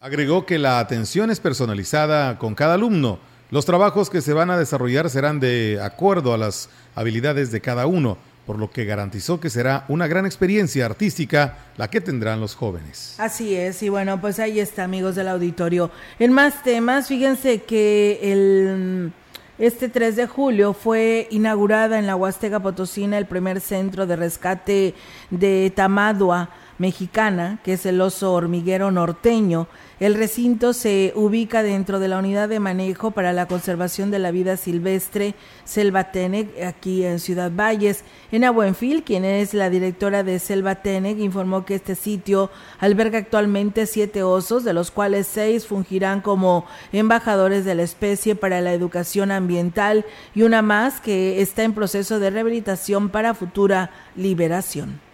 Agregó 0.00 0.46
que 0.46 0.58
la 0.58 0.78
atención 0.78 1.30
es 1.30 1.40
personalizada 1.40 2.38
con 2.38 2.54
cada 2.54 2.74
alumno 2.74 3.18
los 3.50 3.64
trabajos 3.64 4.10
que 4.10 4.20
se 4.20 4.32
van 4.32 4.50
a 4.50 4.58
desarrollar 4.58 5.08
serán 5.08 5.40
de 5.40 5.80
acuerdo 5.82 6.34
a 6.34 6.38
las 6.38 6.68
habilidades 6.94 7.50
de 7.50 7.60
cada 7.60 7.86
uno, 7.86 8.18
por 8.46 8.58
lo 8.58 8.70
que 8.70 8.84
garantizó 8.84 9.40
que 9.40 9.50
será 9.50 9.84
una 9.88 10.06
gran 10.06 10.26
experiencia 10.26 10.86
artística 10.86 11.58
la 11.76 11.88
que 11.88 12.00
tendrán 12.00 12.40
los 12.40 12.54
jóvenes. 12.54 13.14
Así 13.18 13.54
es, 13.54 13.82
y 13.82 13.88
bueno, 13.88 14.20
pues 14.20 14.38
ahí 14.38 14.60
está, 14.60 14.84
amigos 14.84 15.14
del 15.14 15.28
auditorio. 15.28 15.90
En 16.18 16.32
más 16.32 16.62
temas, 16.62 17.08
fíjense 17.08 17.62
que 17.62 18.20
el... 18.22 19.12
Este 19.58 19.88
3 19.88 20.14
de 20.14 20.28
julio 20.28 20.72
fue 20.72 21.26
inaugurada 21.32 21.98
en 21.98 22.06
la 22.06 22.14
Huasteca 22.14 22.60
Potosina 22.60 23.18
el 23.18 23.26
primer 23.26 23.60
centro 23.60 24.06
de 24.06 24.14
rescate 24.14 24.94
de 25.30 25.72
Tamadua 25.74 26.50
mexicana, 26.78 27.58
que 27.64 27.74
es 27.74 27.86
el 27.86 28.00
oso 28.00 28.32
hormiguero 28.32 28.90
norteño. 28.90 29.66
El 30.00 30.14
recinto 30.14 30.72
se 30.72 31.12
ubica 31.16 31.64
dentro 31.64 31.98
de 31.98 32.06
la 32.06 32.18
unidad 32.18 32.48
de 32.48 32.60
manejo 32.60 33.10
para 33.10 33.32
la 33.32 33.46
conservación 33.46 34.12
de 34.12 34.20
la 34.20 34.30
vida 34.30 34.56
silvestre 34.56 35.34
Selva 35.64 36.12
Tenec, 36.12 36.62
aquí 36.62 37.04
en 37.04 37.18
Ciudad 37.18 37.50
Valles. 37.50 38.04
En 38.30 38.44
Abuenfil, 38.44 39.02
quien 39.02 39.24
es 39.24 39.54
la 39.54 39.70
directora 39.70 40.22
de 40.22 40.38
Selva 40.38 40.76
Tenec, 40.76 41.18
informó 41.18 41.64
que 41.64 41.74
este 41.74 41.96
sitio 41.96 42.50
alberga 42.78 43.18
actualmente 43.18 43.86
siete 43.86 44.22
osos, 44.22 44.62
de 44.62 44.72
los 44.72 44.92
cuales 44.92 45.26
seis 45.26 45.66
fungirán 45.66 46.20
como 46.20 46.64
embajadores 46.92 47.64
de 47.64 47.74
la 47.74 47.82
especie 47.82 48.36
para 48.36 48.60
la 48.60 48.72
educación 48.72 49.32
ambiental 49.32 50.06
y 50.34 50.42
una 50.42 50.62
más 50.62 51.00
que 51.00 51.42
está 51.42 51.64
en 51.64 51.74
proceso 51.74 52.20
de 52.20 52.30
rehabilitación 52.30 53.08
para 53.08 53.34
futura 53.34 53.90
liberación. 54.14 55.07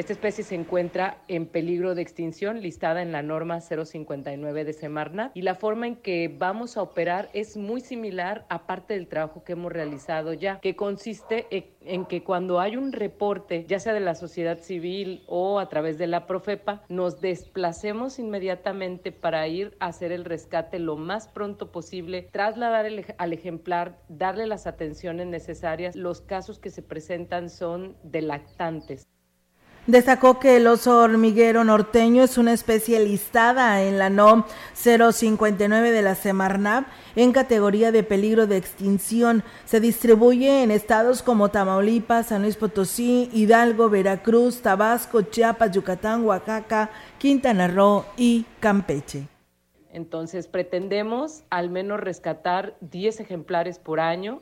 Esta 0.00 0.14
especie 0.14 0.44
se 0.44 0.54
encuentra 0.54 1.18
en 1.28 1.44
peligro 1.44 1.94
de 1.94 2.00
extinción, 2.00 2.62
listada 2.62 3.02
en 3.02 3.12
la 3.12 3.22
norma 3.22 3.60
059 3.60 4.64
de 4.64 4.72
Semarnat, 4.72 5.36
y 5.36 5.42
la 5.42 5.56
forma 5.56 5.88
en 5.88 5.96
que 5.96 6.34
vamos 6.34 6.78
a 6.78 6.82
operar 6.82 7.28
es 7.34 7.58
muy 7.58 7.82
similar, 7.82 8.46
aparte 8.48 8.94
del 8.94 9.08
trabajo 9.08 9.44
que 9.44 9.52
hemos 9.52 9.70
realizado 9.70 10.32
ya, 10.32 10.58
que 10.60 10.74
consiste 10.74 11.46
en 11.82 12.06
que 12.06 12.24
cuando 12.24 12.60
hay 12.60 12.78
un 12.78 12.92
reporte, 12.92 13.66
ya 13.68 13.78
sea 13.78 13.92
de 13.92 14.00
la 14.00 14.14
sociedad 14.14 14.60
civil 14.60 15.22
o 15.26 15.58
a 15.58 15.68
través 15.68 15.98
de 15.98 16.06
la 16.06 16.26
Profepa, 16.26 16.82
nos 16.88 17.20
desplacemos 17.20 18.18
inmediatamente 18.18 19.12
para 19.12 19.46
ir 19.48 19.76
a 19.80 19.88
hacer 19.88 20.12
el 20.12 20.24
rescate 20.24 20.78
lo 20.78 20.96
más 20.96 21.28
pronto 21.28 21.70
posible, 21.70 22.26
trasladar 22.32 22.86
al 23.18 23.32
ejemplar, 23.34 23.98
darle 24.08 24.46
las 24.46 24.66
atenciones 24.66 25.26
necesarias. 25.26 25.94
Los 25.94 26.22
casos 26.22 26.58
que 26.58 26.70
se 26.70 26.80
presentan 26.80 27.50
son 27.50 27.98
de 28.02 28.22
lactantes. 28.22 29.06
Destacó 29.90 30.38
que 30.38 30.54
el 30.54 30.68
oso 30.68 30.98
hormiguero 30.98 31.64
norteño 31.64 32.22
es 32.22 32.38
una 32.38 32.52
especie 32.52 33.00
listada 33.00 33.82
en 33.82 33.98
la 33.98 34.08
NOM 34.08 34.44
059 34.72 35.90
de 35.90 36.00
la 36.00 36.14
Semarnap 36.14 36.86
en 37.16 37.32
categoría 37.32 37.90
de 37.90 38.04
peligro 38.04 38.46
de 38.46 38.56
extinción. 38.56 39.42
Se 39.64 39.80
distribuye 39.80 40.62
en 40.62 40.70
estados 40.70 41.24
como 41.24 41.48
Tamaulipas, 41.48 42.28
San 42.28 42.42
Luis 42.42 42.54
Potosí, 42.54 43.30
Hidalgo, 43.32 43.90
Veracruz, 43.90 44.62
Tabasco, 44.62 45.22
Chiapas, 45.22 45.72
Yucatán, 45.72 46.24
Oaxaca, 46.24 46.90
Quintana 47.18 47.66
Roo 47.66 48.04
y 48.16 48.46
Campeche. 48.60 49.26
Entonces 49.92 50.46
pretendemos 50.46 51.42
al 51.50 51.68
menos 51.68 51.98
rescatar 51.98 52.76
10 52.80 53.18
ejemplares 53.18 53.80
por 53.80 53.98
año 53.98 54.40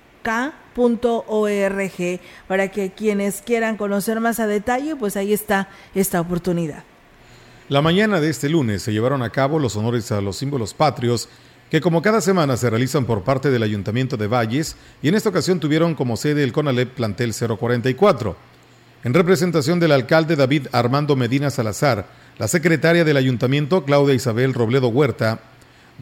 para 2.47 2.67
que 2.69 2.91
quienes 2.91 3.41
quieran 3.41 3.77
conocer 3.77 4.19
más 4.19 4.39
a 4.39 4.47
detalle, 4.47 4.95
pues 4.95 5.17
ahí 5.17 5.33
está 5.33 5.69
esta 5.95 6.21
oportunidad. 6.21 6.83
La 7.69 7.81
mañana 7.81 8.21
de 8.21 8.29
este 8.29 8.47
lunes 8.47 8.81
se 8.81 8.93
llevaron 8.93 9.21
a 9.23 9.29
cabo 9.29 9.59
los 9.59 9.75
honores 9.75 10.11
a 10.11 10.21
los 10.21 10.37
símbolos 10.37 10.73
patrios 10.73 11.27
que 11.69 11.81
como 11.81 12.01
cada 12.01 12.21
semana 12.21 12.55
se 12.55 12.69
realizan 12.69 13.05
por 13.05 13.23
parte 13.23 13.51
del 13.51 13.63
Ayuntamiento 13.63 14.15
de 14.15 14.27
Valles 14.27 14.77
y 15.01 15.09
en 15.09 15.15
esta 15.15 15.29
ocasión 15.29 15.59
tuvieron 15.59 15.95
como 15.95 16.15
sede 16.15 16.43
el 16.43 16.53
CONALEP 16.53 16.93
Plantel 16.93 17.33
044. 17.33 18.37
En 19.03 19.13
representación 19.13 19.79
del 19.79 19.91
alcalde 19.91 20.35
David 20.35 20.67
Armando 20.71 21.15
Medina 21.15 21.49
Salazar, 21.49 22.07
la 22.37 22.47
secretaria 22.47 23.03
del 23.03 23.17
ayuntamiento 23.17 23.83
Claudia 23.83 24.15
Isabel 24.15 24.53
Robledo 24.53 24.87
Huerta 24.87 25.39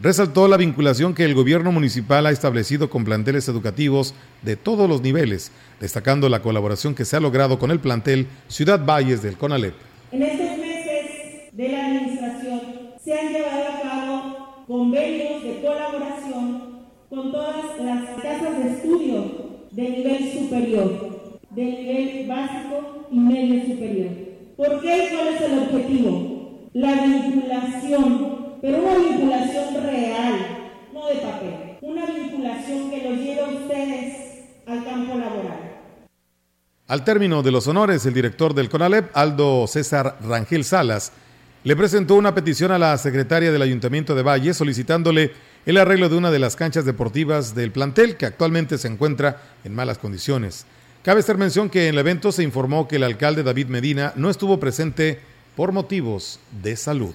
resaltó 0.02 0.46
la 0.48 0.56
vinculación 0.56 1.14
que 1.14 1.24
el 1.24 1.34
gobierno 1.34 1.72
municipal 1.72 2.26
ha 2.26 2.30
establecido 2.30 2.90
con 2.90 3.04
planteles 3.04 3.48
educativos 3.48 4.14
de 4.42 4.56
todos 4.56 4.88
los 4.88 5.00
niveles, 5.02 5.52
destacando 5.80 6.28
la 6.28 6.42
colaboración 6.42 6.94
que 6.94 7.04
se 7.04 7.16
ha 7.16 7.20
logrado 7.20 7.58
con 7.58 7.70
el 7.70 7.80
plantel 7.80 8.26
Ciudad 8.48 8.84
Valles 8.84 9.22
del 9.22 9.36
CONALEP. 9.36 9.74
En 10.12 10.22
estos 10.22 10.58
meses 10.58 11.52
de 11.52 11.68
la 11.68 11.86
administración 11.86 12.60
se 13.02 13.18
han 13.18 13.32
llevado 13.32 13.64
a 13.64 13.82
cabo 13.82 14.64
convenios 14.66 15.42
de 15.42 15.60
colaboración 15.62 16.86
con 17.08 17.32
todas 17.32 17.78
las 17.82 18.22
casas 18.22 18.58
de 18.58 18.70
estudio 18.72 19.46
de 19.70 19.82
nivel 19.82 20.32
superior, 20.32 21.40
de 21.50 21.64
nivel 21.64 22.28
básico 22.28 23.06
y 23.10 23.18
medio 23.18 23.66
superior. 23.66 24.10
¿Por 24.56 24.80
qué 24.80 25.08
cuál 25.12 25.28
es 25.34 25.40
el 25.42 25.58
objetivo? 25.58 26.70
La 26.72 26.92
vinculación 27.04 28.35
pero 28.60 28.78
una 28.78 28.98
vinculación 28.98 29.74
real, 29.82 30.70
no 30.92 31.06
de 31.06 31.14
papel, 31.16 31.78
una 31.82 32.06
vinculación 32.06 32.90
que 32.90 33.02
los 33.02 33.18
lleve 33.18 33.40
a 33.40 33.48
ustedes 33.48 34.16
al 34.66 34.84
campo 34.84 35.18
laboral. 35.18 35.76
Al 36.88 37.04
término 37.04 37.42
de 37.42 37.50
los 37.50 37.66
honores, 37.66 38.06
el 38.06 38.14
director 38.14 38.54
del 38.54 38.68
CONALEP, 38.68 39.10
Aldo 39.16 39.66
César 39.66 40.18
Rangel 40.22 40.64
Salas, 40.64 41.12
le 41.64 41.74
presentó 41.74 42.14
una 42.14 42.34
petición 42.34 42.70
a 42.70 42.78
la 42.78 42.96
secretaria 42.96 43.50
del 43.50 43.62
Ayuntamiento 43.62 44.14
de 44.14 44.22
Valle 44.22 44.54
solicitándole 44.54 45.32
el 45.66 45.78
arreglo 45.78 46.08
de 46.08 46.16
una 46.16 46.30
de 46.30 46.38
las 46.38 46.54
canchas 46.54 46.84
deportivas 46.84 47.56
del 47.56 47.72
plantel 47.72 48.16
que 48.16 48.26
actualmente 48.26 48.78
se 48.78 48.86
encuentra 48.86 49.42
en 49.64 49.74
malas 49.74 49.98
condiciones. 49.98 50.64
Cabe 51.02 51.20
hacer 51.20 51.38
mención 51.38 51.68
que 51.68 51.88
en 51.88 51.94
el 51.94 51.98
evento 51.98 52.30
se 52.30 52.44
informó 52.44 52.86
que 52.86 52.96
el 52.96 53.02
alcalde 53.02 53.42
David 53.42 53.66
Medina 53.66 54.12
no 54.14 54.30
estuvo 54.30 54.60
presente 54.60 55.18
por 55.56 55.72
motivos 55.72 56.38
de 56.62 56.76
salud. 56.76 57.14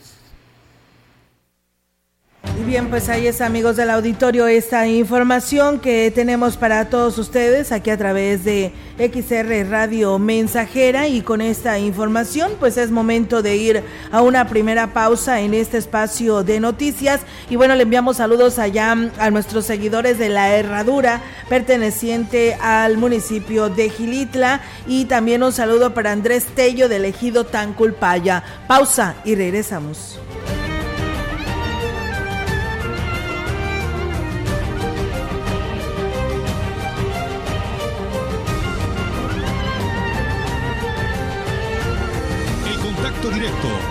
Bien, 2.66 2.90
pues 2.90 3.10
ahí 3.10 3.28
es 3.28 3.42
amigos 3.42 3.76
del 3.76 3.90
auditorio 3.90 4.48
esta 4.48 4.88
información 4.88 5.80
que 5.80 6.12
tenemos 6.14 6.58
para 6.58 6.90
todos 6.90 7.18
ustedes 7.18 7.72
aquí 7.72 7.90
a 7.90 7.98
través 7.98 8.46
de 8.46 8.72
XR 8.98 9.70
Radio 9.70 10.20
Mensajera 10.20 11.08
y 11.08 11.22
con 11.22 11.42
esta 11.42 11.80
información 11.80 12.54
pues 12.60 12.78
es 12.78 12.92
momento 12.92 13.42
de 13.42 13.58
ir 13.58 13.84
a 14.12 14.22
una 14.22 14.48
primera 14.48 14.94
pausa 14.94 15.42
en 15.42 15.54
este 15.54 15.78
espacio 15.78 16.44
de 16.44 16.60
noticias 16.60 17.22
y 17.50 17.56
bueno 17.56 17.76
le 17.76 17.84
enviamos 17.84 18.18
saludos 18.18 18.60
allá 18.60 18.92
a 18.92 19.30
nuestros 19.32 19.66
seguidores 19.66 20.18
de 20.18 20.30
la 20.30 20.54
Herradura 20.56 21.22
perteneciente 21.50 22.54
al 22.62 22.98
municipio 22.98 23.70
de 23.70 23.90
Gilitla 23.90 24.62
y 24.88 25.06
también 25.06 25.44
un 25.44 25.52
saludo 25.52 25.94
para 25.94 26.12
Andrés 26.12 26.46
Tello 26.56 26.88
del 26.88 27.06
ejido 27.06 27.46
Tanculpaya. 27.46 28.44
Pausa 28.68 29.16
y 29.26 29.36
regresamos. 29.36 30.20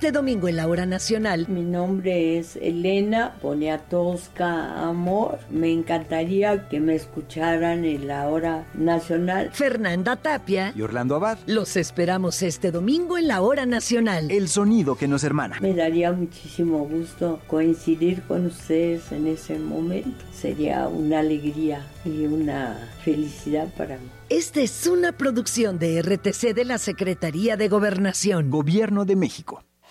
Este 0.00 0.12
domingo 0.12 0.48
en 0.48 0.56
la 0.56 0.66
hora 0.66 0.86
nacional. 0.86 1.44
Mi 1.46 1.60
nombre 1.60 2.38
es 2.38 2.56
Elena 2.56 3.36
Poniatowska 3.42 4.88
Amor. 4.88 5.40
Me 5.50 5.70
encantaría 5.70 6.70
que 6.70 6.80
me 6.80 6.94
escucharan 6.94 7.84
en 7.84 8.08
la 8.08 8.26
hora 8.28 8.66
nacional. 8.72 9.50
Fernanda 9.52 10.16
Tapia 10.16 10.72
y 10.74 10.80
Orlando 10.80 11.16
Abad. 11.16 11.36
Los 11.44 11.76
esperamos 11.76 12.42
este 12.42 12.70
domingo 12.70 13.18
en 13.18 13.28
la 13.28 13.42
hora 13.42 13.66
nacional. 13.66 14.30
El 14.30 14.48
sonido 14.48 14.96
que 14.96 15.06
nos 15.06 15.22
hermana. 15.22 15.58
Me 15.60 15.74
daría 15.74 16.12
muchísimo 16.12 16.78
gusto 16.78 17.42
coincidir 17.46 18.22
con 18.22 18.46
ustedes 18.46 19.12
en 19.12 19.26
ese 19.26 19.58
momento. 19.58 20.24
Sería 20.32 20.88
una 20.88 21.18
alegría 21.18 21.86
y 22.06 22.24
una 22.24 22.88
felicidad 23.04 23.68
para 23.76 23.98
mí. 23.98 24.08
Esta 24.30 24.62
es 24.62 24.86
una 24.86 25.12
producción 25.12 25.78
de 25.78 26.00
RTC 26.00 26.54
de 26.54 26.64
la 26.64 26.78
Secretaría 26.78 27.58
de 27.58 27.68
Gobernación. 27.68 28.48
Gobierno 28.48 29.04
de 29.04 29.16
México. 29.16 29.62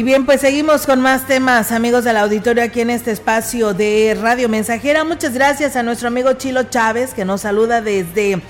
Y 0.00 0.02
bien, 0.02 0.24
pues 0.24 0.40
seguimos 0.40 0.86
con 0.86 1.02
más 1.02 1.26
temas, 1.26 1.72
amigos 1.72 2.04
del 2.04 2.16
auditorio, 2.16 2.62
aquí 2.62 2.80
en 2.80 2.88
este 2.88 3.10
espacio 3.10 3.74
de 3.74 4.16
Radio 4.18 4.48
Mensajera. 4.48 5.04
Muchas 5.04 5.34
gracias 5.34 5.76
a 5.76 5.82
nuestro 5.82 6.08
amigo 6.08 6.32
Chilo 6.32 6.62
Chávez, 6.62 7.12
que 7.12 7.26
nos 7.26 7.42
saluda 7.42 7.82
desde 7.82 8.40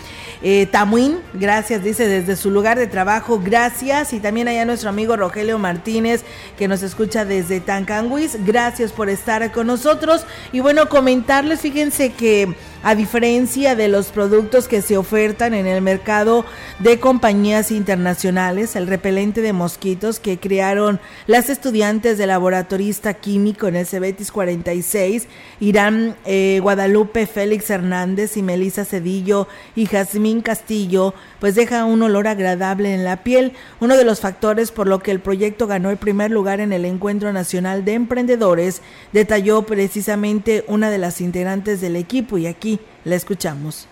eh, 0.42 0.66
Tamuín, 0.70 1.18
gracias, 1.34 1.82
dice 1.82 2.08
desde 2.08 2.34
su 2.34 2.50
lugar 2.50 2.78
de 2.78 2.86
trabajo, 2.86 3.40
gracias. 3.42 4.12
Y 4.12 4.20
también 4.20 4.48
allá 4.48 4.64
nuestro 4.64 4.88
amigo 4.88 5.16
Rogelio 5.16 5.58
Martínez, 5.58 6.24
que 6.56 6.68
nos 6.68 6.82
escucha 6.82 7.24
desde 7.24 7.60
Tancanguis, 7.60 8.38
gracias 8.46 8.92
por 8.92 9.10
estar 9.10 9.52
con 9.52 9.66
nosotros. 9.66 10.24
Y 10.52 10.60
bueno, 10.60 10.88
comentarles, 10.88 11.60
fíjense 11.60 12.12
que 12.12 12.54
a 12.82 12.94
diferencia 12.94 13.76
de 13.76 13.88
los 13.88 14.06
productos 14.06 14.66
que 14.66 14.80
se 14.80 14.96
ofertan 14.96 15.52
en 15.52 15.66
el 15.66 15.82
mercado 15.82 16.46
de 16.78 16.98
compañías 16.98 17.70
internacionales, 17.70 18.74
el 18.74 18.86
repelente 18.86 19.42
de 19.42 19.52
mosquitos 19.52 20.18
que 20.18 20.38
crearon 20.38 20.98
las 21.26 21.50
estudiantes 21.50 22.16
de 22.16 22.26
laboratorista 22.26 23.12
químico 23.12 23.68
en 23.68 23.76
el 23.76 23.86
Cebetis 23.86 24.32
46, 24.32 25.28
Irán 25.60 26.16
eh, 26.24 26.60
Guadalupe 26.62 27.26
Félix 27.26 27.68
Hernández 27.68 28.38
y 28.38 28.42
Melisa 28.42 28.86
Cedillo 28.86 29.46
y 29.76 29.84
Jazmín 29.84 30.29
Castillo, 30.40 31.14
pues 31.40 31.56
deja 31.56 31.84
un 31.84 32.00
olor 32.02 32.28
agradable 32.28 32.94
en 32.94 33.04
la 33.04 33.24
piel, 33.24 33.52
uno 33.80 33.96
de 33.96 34.04
los 34.04 34.20
factores 34.20 34.70
por 34.70 34.86
lo 34.86 35.00
que 35.00 35.10
el 35.10 35.18
proyecto 35.20 35.66
ganó 35.66 35.90
el 35.90 35.96
primer 35.96 36.30
lugar 36.30 36.60
en 36.60 36.72
el 36.72 36.84
Encuentro 36.84 37.32
Nacional 37.32 37.84
de 37.84 37.94
Emprendedores, 37.94 38.82
detalló 39.12 39.62
precisamente 39.62 40.64
una 40.68 40.90
de 40.90 40.98
las 40.98 41.20
integrantes 41.20 41.80
del 41.80 41.96
equipo 41.96 42.38
y 42.38 42.46
aquí 42.46 42.78
la 43.04 43.16
escuchamos 43.16 43.88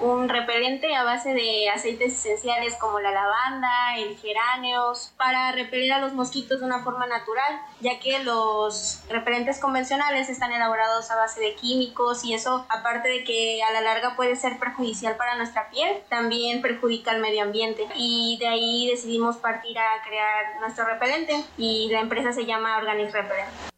un 0.00 0.28
repelente 0.28 0.94
a 0.94 1.04
base 1.04 1.32
de 1.32 1.68
aceites 1.70 2.14
esenciales 2.14 2.76
como 2.76 3.00
la 3.00 3.10
lavanda, 3.10 3.96
el 3.96 4.16
geráneos, 4.16 5.12
para 5.16 5.52
repeler 5.52 5.92
a 5.92 5.98
los 5.98 6.12
mosquitos 6.12 6.60
de 6.60 6.66
una 6.66 6.82
forma 6.82 7.06
natural, 7.06 7.60
ya 7.80 7.98
que 7.98 8.22
los 8.24 9.02
repelentes 9.08 9.58
convencionales 9.58 10.28
están 10.28 10.52
elaborados 10.52 11.10
a 11.10 11.16
base 11.16 11.40
de 11.40 11.54
químicos 11.54 12.24
y 12.24 12.34
eso, 12.34 12.66
aparte 12.68 13.08
de 13.08 13.24
que 13.24 13.62
a 13.62 13.72
la 13.72 13.80
larga 13.80 14.16
puede 14.16 14.36
ser 14.36 14.58
perjudicial 14.58 15.16
para 15.16 15.36
nuestra 15.36 15.70
piel, 15.70 16.02
también 16.08 16.62
perjudica 16.62 17.10
al 17.10 17.20
medio 17.20 17.42
ambiente. 17.42 17.86
Y 17.96 18.36
de 18.40 18.48
ahí 18.48 18.88
decidimos 18.90 19.36
partir 19.36 19.78
a 19.78 20.02
crear 20.06 20.60
nuestro 20.60 20.84
repelente 20.84 21.44
y 21.56 21.88
la 21.90 22.00
empresa 22.00 22.32
se 22.32 22.46
llama 22.46 22.76
Organic 22.76 23.12
Repellent. 23.12 23.73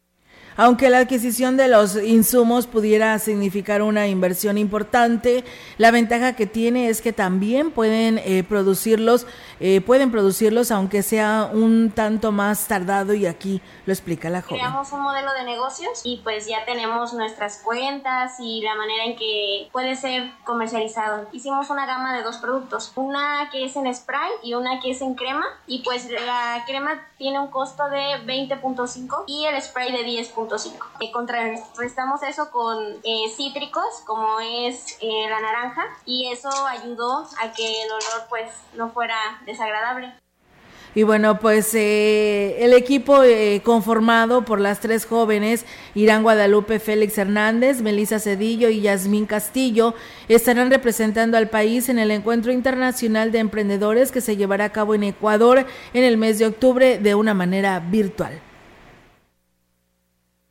Aunque 0.57 0.89
la 0.89 0.97
adquisición 0.97 1.55
de 1.55 1.67
los 1.67 1.95
insumos 2.03 2.65
pudiera 2.65 3.17
significar 3.19 3.83
una 3.83 4.07
inversión 4.07 4.57
importante, 4.57 5.43
la 5.77 5.91
ventaja 5.91 6.35
que 6.35 6.47
tiene 6.47 6.89
es 6.89 7.01
que 7.01 7.13
también 7.13 7.69
pueden 7.69 8.17
eh, 8.17 8.43
producirlos, 8.43 9.27
eh, 9.59 9.81
pueden 9.81 10.11
producirlos 10.11 10.71
aunque 10.71 11.03
sea 11.03 11.49
un 11.51 11.91
tanto 11.91 12.31
más 12.31 12.67
tardado 12.67 13.13
y 13.13 13.25
aquí 13.25 13.61
lo 13.85 13.93
explica 13.93 14.29
la 14.29 14.41
joven. 14.41 14.59
Creamos 14.59 14.91
un 14.91 15.01
modelo 15.01 15.33
de 15.33 15.43
negocios 15.43 16.01
y 16.03 16.21
pues 16.23 16.47
ya 16.47 16.65
tenemos 16.65 17.13
nuestras 17.13 17.61
cuentas 17.63 18.39
y 18.39 18.61
la 18.61 18.75
manera 18.75 19.05
en 19.05 19.15
que 19.15 19.69
puede 19.71 19.95
ser 19.95 20.31
comercializado. 20.45 21.27
Hicimos 21.31 21.69
una 21.69 21.85
gama 21.85 22.15
de 22.15 22.23
dos 22.23 22.37
productos, 22.37 22.91
una 22.95 23.49
que 23.51 23.65
es 23.65 23.75
en 23.75 23.93
spray 23.93 24.31
y 24.43 24.53
una 24.53 24.79
que 24.79 24.91
es 24.91 25.01
en 25.01 25.15
crema 25.15 25.45
y 25.65 25.79
pues 25.83 26.09
la 26.09 26.63
crema 26.65 27.07
tiene 27.17 27.39
un 27.39 27.47
costo 27.47 27.89
de 27.89 28.25
20.5 28.25 29.23
y 29.27 29.45
el 29.45 29.61
spray 29.61 29.91
de 29.91 30.05
10.5. 30.05 30.73
Eh, 30.99 31.11
contrarrestamos 31.11 32.23
eso 32.23 32.51
con 32.51 32.83
eh, 33.03 33.29
cítricos 33.35 33.85
como 34.05 34.39
es 34.39 34.97
eh, 35.01 35.27
la 35.29 35.39
naranja 35.39 35.83
y 36.05 36.27
eso 36.31 36.49
ayudó 36.67 37.27
a 37.41 37.51
que 37.51 37.83
el 37.83 37.91
olor 37.91 38.27
pues 38.29 38.51
no 38.75 38.89
fuera 38.89 39.17
desagradable. 39.47 40.13
Y 40.93 41.03
bueno, 41.03 41.39
pues 41.39 41.75
eh, 41.75 42.57
el 42.63 42.73
equipo 42.73 43.23
eh, 43.23 43.61
conformado 43.63 44.45
por 44.45 44.59
las 44.59 44.79
tres 44.79 45.05
jóvenes, 45.05 45.65
Irán 45.93 46.23
Guadalupe 46.23 46.79
Félix 46.79 47.17
Hernández, 47.17 47.81
Melissa 47.81 48.19
Cedillo 48.19 48.69
y 48.69 48.81
Yasmín 48.81 49.27
Castillo, 49.27 49.93
estarán 50.27 50.71
representando 50.71 51.37
al 51.37 51.49
país 51.49 51.89
en 51.89 51.99
el 51.99 52.09
Encuentro 52.09 52.51
Internacional 52.51 53.31
de 53.31 53.39
Emprendedores 53.39 54.11
que 54.11 54.21
se 54.21 54.37
llevará 54.37 54.65
a 54.65 54.71
cabo 54.71 54.95
en 54.95 55.03
Ecuador 55.03 55.65
en 55.93 56.03
el 56.03 56.17
mes 56.17 56.39
de 56.39 56.47
octubre 56.47 56.97
de 56.97 57.15
una 57.15 57.35
manera 57.35 57.79
virtual. 57.79 58.41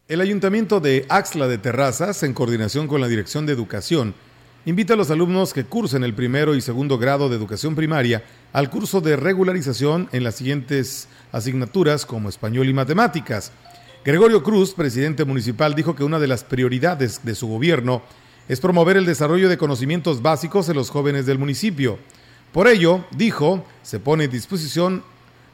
El 0.07 0.21
Ayuntamiento 0.21 0.79
de 0.79 1.07
Axla 1.09 1.49
de 1.49 1.59
Terrazas, 1.59 2.23
en 2.23 2.35
coordinación 2.35 2.87
con 2.87 3.01
la 3.01 3.09
Dirección 3.09 3.47
de 3.47 3.53
Educación, 3.53 4.15
invita 4.67 4.95
a 4.95 4.97
los 4.97 5.13
alumnos 5.13 5.55
que 5.55 5.65
cursen 5.65 6.03
el 6.03 6.13
primero 6.13 6.57
y 6.57 6.61
segundo 6.61 6.99
grado 6.99 7.29
de 7.29 7.37
educación 7.37 7.77
primaria 7.77 8.25
al 8.53 8.69
curso 8.69 9.01
de 9.01 9.15
regularización 9.15 10.09
en 10.11 10.25
las 10.25 10.35
siguientes 10.35 11.07
asignaturas 11.31 12.05
como 12.05 12.29
español 12.29 12.69
y 12.69 12.75
matemáticas. 12.75 13.53
Gregorio 14.05 14.43
Cruz, 14.43 14.75
presidente 14.75 15.25
municipal, 15.25 15.77
dijo 15.77 15.95
que 15.95 16.03
una 16.03 16.19
de 16.19 16.27
las 16.27 16.43
prioridades 16.43 17.21
de 17.25 17.37
su 17.37 17.47
gobierno 17.47 18.03
es 18.49 18.61
promover 18.61 18.97
el 18.97 19.07
desarrollo 19.07 19.49
de 19.49 19.57
conocimientos 19.57 20.21
básicos 20.21 20.69
en 20.69 20.75
los 20.75 20.91
jóvenes 20.91 21.27
del 21.27 21.39
municipio. 21.39 21.99
Por 22.51 22.67
ello, 22.67 23.05
dijo, 23.13 23.65
se 23.85 24.01
pone 24.01 24.25
en 24.25 24.31
disposición 24.33 25.05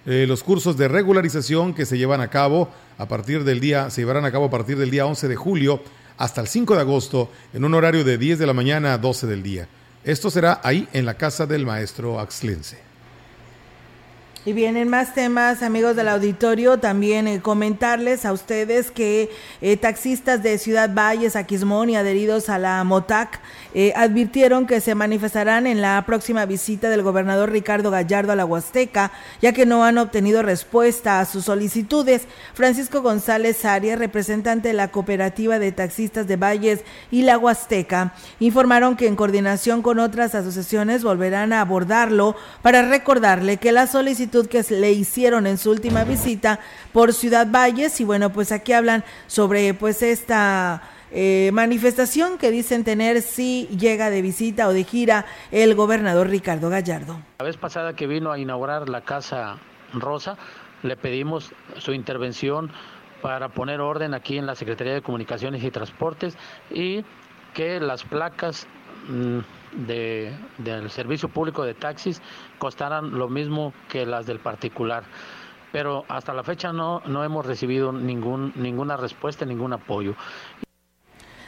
eh, 0.07 0.25
los 0.27 0.43
cursos 0.43 0.79
de 0.79 0.89
regularización 0.89 1.75
que 1.75 1.85
se 1.85 1.99
llevan 1.99 2.23
a 2.23 2.29
cabo 2.29 2.71
a 2.97 3.09
partir 3.09 3.45
del 3.45 3.61
día, 3.61 3.91
se 3.91 4.01
llevarán 4.01 4.25
a 4.25 4.33
cabo 4.33 4.47
a 4.47 4.51
partir 4.51 4.79
del 4.79 4.91
día 4.91 5.05
11 5.05 5.29
de 5.29 5.37
julio 5.37 5.83
hasta 6.19 6.41
el 6.41 6.49
5 6.49 6.75
de 6.75 6.81
agosto 6.81 7.31
en 7.53 7.65
un 7.65 7.75
horario 7.75 8.05
de 8.05 8.19
10 8.19 8.39
de 8.39 8.47
la 8.47 8.53
mañana 8.53 8.95
a 8.95 8.99
12 8.99 9.27
del 9.27 9.43
día. 9.43 9.69
Esto 10.05 10.31
será 10.31 10.61
ahí 10.65 10.89
en 10.93 11.07
la 11.07 11.15
casa 11.15 11.47
del 11.47 11.65
maestro 11.65 12.19
Axlense. 12.19 12.92
Y 14.45 14.55
vienen 14.55 14.89
más 14.89 15.15
temas, 15.15 15.63
amigos 15.63 15.95
del 15.95 16.09
auditorio, 16.09 16.79
también 16.79 17.29
eh, 17.29 17.41
comentarles 17.41 18.25
a 18.25 18.33
ustedes 18.33 18.91
que 18.91 19.31
eh, 19.61 19.77
taxistas 19.77 20.43
de 20.43 20.59
Ciudad 20.59 20.91
Valles, 20.93 21.37
Aquismón 21.37 21.91
y 21.91 21.97
adheridos 21.97 22.49
a 22.49 22.59
la 22.59 22.83
MOTAC 22.83 23.39
eh, 23.73 23.93
advirtieron 23.95 24.67
que 24.67 24.81
se 24.81 24.97
manifestarán 24.97 25.69
en 25.69 25.81
la 25.81 26.03
próxima 26.05 26.45
visita 26.45 26.91
del 26.91 27.03
gobernador 27.03 27.53
Ricardo 27.53 27.93
Gallardo 27.93 28.33
a 28.33 28.37
la 28.37 28.45
Huasteca, 28.45 29.13
ya 29.41 29.53
que 29.53 29.65
no 29.65 29.85
han 29.85 29.97
obtenido 29.97 30.43
respuesta 30.43 31.21
a 31.21 31.25
sus 31.25 31.45
solicitudes. 31.45 32.23
Francisco 32.53 33.01
González 33.01 33.65
Arias, 33.65 34.01
representante 34.01 34.69
de 34.69 34.75
la 34.75 34.89
cooperativa 34.89 35.61
de 35.61 35.71
taxistas 35.71 36.27
de 36.27 36.35
Valles 36.35 36.81
y 37.13 37.23
la 37.23 37.39
Huasteca, 37.39 38.13
informaron 38.41 38.97
que 38.97 39.07
en 39.07 39.15
coordinación 39.15 39.83
con 39.83 40.01
otras 40.01 40.35
asociaciones 40.35 41.05
volverán 41.05 41.53
a 41.53 41.61
abordarlo 41.61 42.35
para 42.61 42.83
recordarle 42.83 43.59
que 43.59 43.71
la 43.71 43.87
solicitud 43.87 44.32
que 44.49 44.65
le 44.71 44.93
hicieron 44.93 45.47
en 45.47 45.59
su 45.59 45.71
última 45.71 46.05
visita 46.05 46.59
por 46.93 47.13
Ciudad 47.13 47.47
Valles 47.51 48.01
y 48.01 48.05
bueno, 48.05 48.33
pues 48.33 48.51
aquí 48.51 48.73
hablan 48.73 49.05
sobre 49.27 49.75
pues 49.75 50.03
esta 50.03 50.83
eh, 51.11 51.51
manifestación 51.53 52.39
que 52.39 52.51
dicen 52.51 52.83
tener 52.83 53.21
si 53.21 53.69
llega 53.79 54.09
de 54.09 54.23
visita 54.23 54.69
o 54.69 54.73
de 54.73 54.85
gira 54.85 55.27
el 55.51 55.75
gobernador 55.75 56.31
Ricardo 56.31 56.71
Gallardo. 56.71 57.19
La 57.41 57.45
vez 57.45 57.59
pasada 57.59 57.95
que 57.95 58.07
vino 58.07 58.33
a 58.33 58.39
inaugurar 58.39 58.89
la 58.89 59.03
Casa 59.03 59.59
Rosa, 59.93 60.39
le 60.83 60.97
pedimos 60.97 61.53
su 61.77 61.93
intervención 61.93 62.73
para 63.21 63.51
poner 63.51 63.81
orden 63.81 64.15
aquí 64.15 64.39
en 64.39 64.47
la 64.47 64.55
Secretaría 64.55 64.95
de 64.95 65.03
Comunicaciones 65.03 65.63
y 65.63 65.71
Transportes 65.71 66.39
y 66.71 67.05
que 67.53 67.79
las 67.81 68.03
placas 68.03 68.67
mm, 69.09 69.41
de, 69.73 70.35
del 70.59 70.91
servicio 70.91 71.29
público 71.29 71.65
de 71.65 71.75
taxis 71.75 72.21
costaran 72.59 73.19
lo 73.19 73.29
mismo 73.29 73.73
que 73.89 74.07
las 74.07 74.27
del 74.27 74.39
particular 74.39 75.05
pero 75.73 76.05
hasta 76.09 76.35
la 76.35 76.45
fecha 76.45 76.73
no, 76.73 77.01
no 77.07 77.25
hemos 77.25 77.47
recibido 77.47 77.93
ningún, 77.93 78.53
ninguna 78.57 78.97
respuesta, 78.97 79.47
ningún 79.47 79.73
apoyo. 79.73 80.15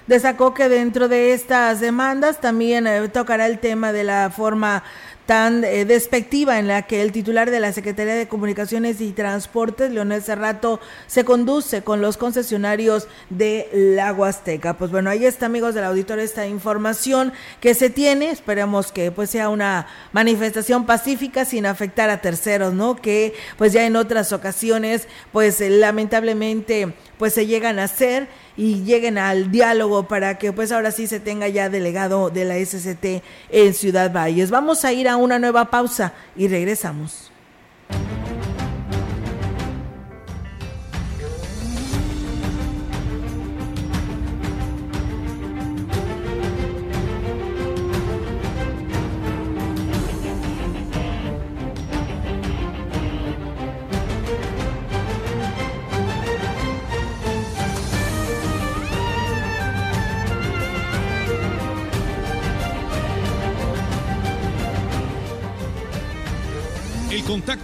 Destacó 0.07 0.53
que 0.53 0.69
dentro 0.69 1.09
de 1.09 1.33
estas 1.33 1.81
demandas 1.81 2.41
también 2.41 2.87
eh, 2.87 3.09
tocará 3.09 3.47
el 3.47 3.59
tema 3.59 3.93
de 3.93 4.05
la 4.05 4.31
forma 4.31 4.83
tan 5.27 5.65
eh, 5.65 5.85
despectiva 5.85 6.59
en 6.59 6.69
la 6.69 6.83
que 6.83 7.03
el 7.03 7.13
titular 7.13 7.51
de 7.51 7.61
la 7.61 7.73
Secretaría 7.73 8.15
de 8.15 8.29
Comunicaciones 8.29 9.01
y 9.01 9.13
Transportes, 9.13 9.91
Leonel 9.91 10.23
Cerrato, 10.23 10.81
se 11.07 11.25
conduce 11.25 11.83
con 11.83 12.01
los 12.01 12.17
concesionarios 12.17 13.09
de 13.31 13.69
la 13.73 14.13
Huasteca. 14.13 14.75
Pues 14.75 14.91
bueno, 14.91 15.11
ahí 15.11 15.25
está, 15.25 15.47
amigos 15.47 15.75
del 15.75 15.85
auditorio, 15.85 16.25
esta 16.25 16.47
información 16.47 17.33
que 17.61 17.75
se 17.75 17.91
tiene. 17.91 18.31
Esperemos 18.31 18.93
que 18.93 19.11
pues 19.11 19.31
sea 19.31 19.49
una 19.49 19.87
manifestación 20.13 20.85
pacífica 20.85 21.45
sin 21.45 21.67
afectar 21.67 22.11
a 22.11 22.21
terceros, 22.21 22.75
¿no? 22.75 22.97
Que 22.97 23.35
pues 23.57 23.73
ya 23.73 23.87
en 23.87 23.97
otras 23.97 24.33
ocasiones, 24.33 25.09
pues 25.33 25.61
lamentablemente, 25.61 26.95
pues 27.19 27.33
se 27.33 27.47
llegan 27.47 27.79
a 27.79 27.85
hacer 27.85 28.29
y 28.57 28.85
lleguen 28.85 29.19
al 29.19 29.51
diálogo 29.51 30.09
para 30.09 30.39
que 30.39 30.53
pues 30.53 30.73
ahora 30.73 30.91
sí 30.91 31.07
se 31.07 31.21
tenga 31.21 31.49
ya 31.49 31.69
delegado 31.69 32.31
de 32.31 32.45
la 32.45 32.57
SCT 32.57 33.23
en 33.51 33.75
Ciudad 33.75 34.13
Valles. 34.13 34.51
Vamos 34.51 34.85
a 34.85 34.93
ir 34.93 35.09
a 35.09 35.17
una 35.17 35.39
nueva 35.39 35.71
pausa 35.71 36.13
y 36.37 36.49
regresamos. 36.49 37.34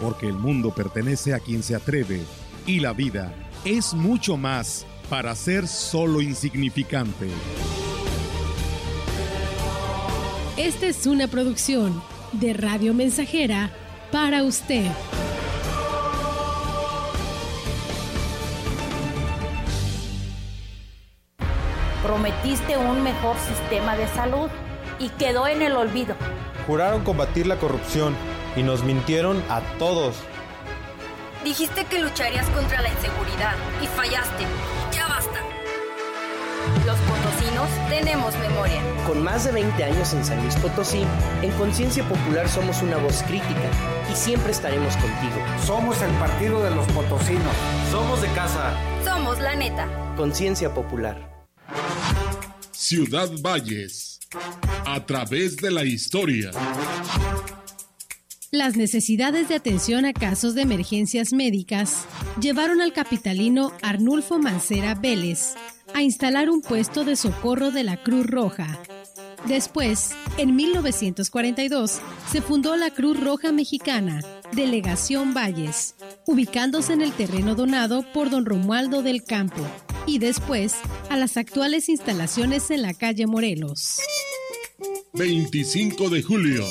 porque 0.00 0.26
el 0.26 0.34
mundo 0.34 0.70
pertenece 0.74 1.34
a 1.34 1.40
quien 1.40 1.62
se 1.62 1.74
atreve 1.74 2.22
y 2.66 2.80
la 2.80 2.92
vida 2.92 3.32
es 3.64 3.94
mucho 3.94 4.36
más 4.36 4.86
para 5.08 5.34
ser 5.34 5.68
solo 5.68 6.22
insignificante. 6.22 7.28
Esta 10.56 10.86
es 10.86 11.06
una 11.06 11.26
producción 11.28 12.02
de 12.32 12.52
Radio 12.52 12.94
Mensajera 12.94 13.70
para 14.10 14.42
usted. 14.42 14.90
Prometiste 22.02 22.76
un 22.76 23.02
mejor 23.02 23.36
sistema 23.38 23.96
de 23.96 24.06
salud 24.08 24.48
y 24.98 25.08
quedó 25.10 25.46
en 25.46 25.62
el 25.62 25.72
olvido. 25.72 26.14
Juraron 26.66 27.04
combatir 27.04 27.46
la 27.46 27.56
corrupción 27.56 28.14
y 28.56 28.62
nos 28.62 28.84
mintieron 28.84 29.42
a 29.48 29.60
todos. 29.78 30.16
Dijiste 31.44 31.84
que 31.86 31.98
lucharías 31.98 32.46
contra 32.50 32.82
la 32.82 32.88
inseguridad 32.90 33.54
y 33.82 33.86
fallaste. 33.86 34.44
Ya 34.92 35.06
basta. 35.08 35.40
Los 36.84 36.98
potosinos 36.98 37.68
tenemos 37.88 38.36
memoria. 38.38 38.82
Con 39.06 39.22
más 39.22 39.44
de 39.44 39.52
20 39.52 39.82
años 39.82 40.12
en 40.12 40.24
San 40.24 40.42
Luis 40.42 40.54
Potosí, 40.56 41.02
en 41.40 41.50
Conciencia 41.52 42.06
Popular 42.06 42.48
somos 42.48 42.82
una 42.82 42.98
voz 42.98 43.22
crítica 43.22 43.70
y 44.12 44.14
siempre 44.14 44.52
estaremos 44.52 44.94
contigo. 44.96 45.36
Somos 45.64 46.00
el 46.02 46.10
partido 46.12 46.62
de 46.62 46.70
los 46.70 46.86
potosinos. 46.88 47.54
Somos 47.90 48.20
de 48.20 48.28
casa. 48.28 48.74
Somos 49.04 49.38
la 49.40 49.56
neta. 49.56 49.88
Conciencia 50.16 50.72
Popular. 50.74 51.46
Ciudad 52.72 53.30
Valles. 53.40 54.20
A 54.84 55.04
través 55.06 55.56
de 55.56 55.70
la 55.70 55.84
historia. 55.84 56.50
Las 58.52 58.76
necesidades 58.76 59.48
de 59.48 59.54
atención 59.54 60.04
a 60.04 60.12
casos 60.12 60.56
de 60.56 60.62
emergencias 60.62 61.32
médicas 61.32 62.04
llevaron 62.40 62.80
al 62.80 62.92
capitalino 62.92 63.72
Arnulfo 63.80 64.40
Mancera 64.40 64.96
Vélez 64.96 65.54
a 65.94 66.02
instalar 66.02 66.50
un 66.50 66.60
puesto 66.60 67.04
de 67.04 67.14
socorro 67.14 67.70
de 67.70 67.84
la 67.84 68.02
Cruz 68.02 68.26
Roja. 68.26 68.80
Después, 69.46 70.10
en 70.36 70.56
1942, 70.56 72.00
se 72.28 72.42
fundó 72.42 72.74
la 72.74 72.90
Cruz 72.90 73.20
Roja 73.20 73.52
Mexicana, 73.52 74.20
Delegación 74.50 75.32
Valles, 75.32 75.94
ubicándose 76.26 76.92
en 76.94 77.02
el 77.02 77.12
terreno 77.12 77.54
donado 77.54 78.04
por 78.12 78.30
don 78.30 78.46
Romualdo 78.46 79.02
del 79.02 79.22
Campo, 79.22 79.64
y 80.06 80.18
después 80.18 80.74
a 81.08 81.16
las 81.16 81.36
actuales 81.36 81.88
instalaciones 81.88 82.72
en 82.72 82.82
la 82.82 82.94
calle 82.94 83.28
Morelos. 83.28 84.00
25 85.12 86.08
de 86.10 86.22
julio, 86.22 86.64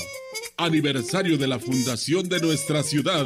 aniversario 0.60 1.38
de 1.38 1.48
la 1.48 1.60
fundación 1.60 2.28
de 2.28 2.40
nuestra 2.40 2.84
ciudad. 2.84 3.26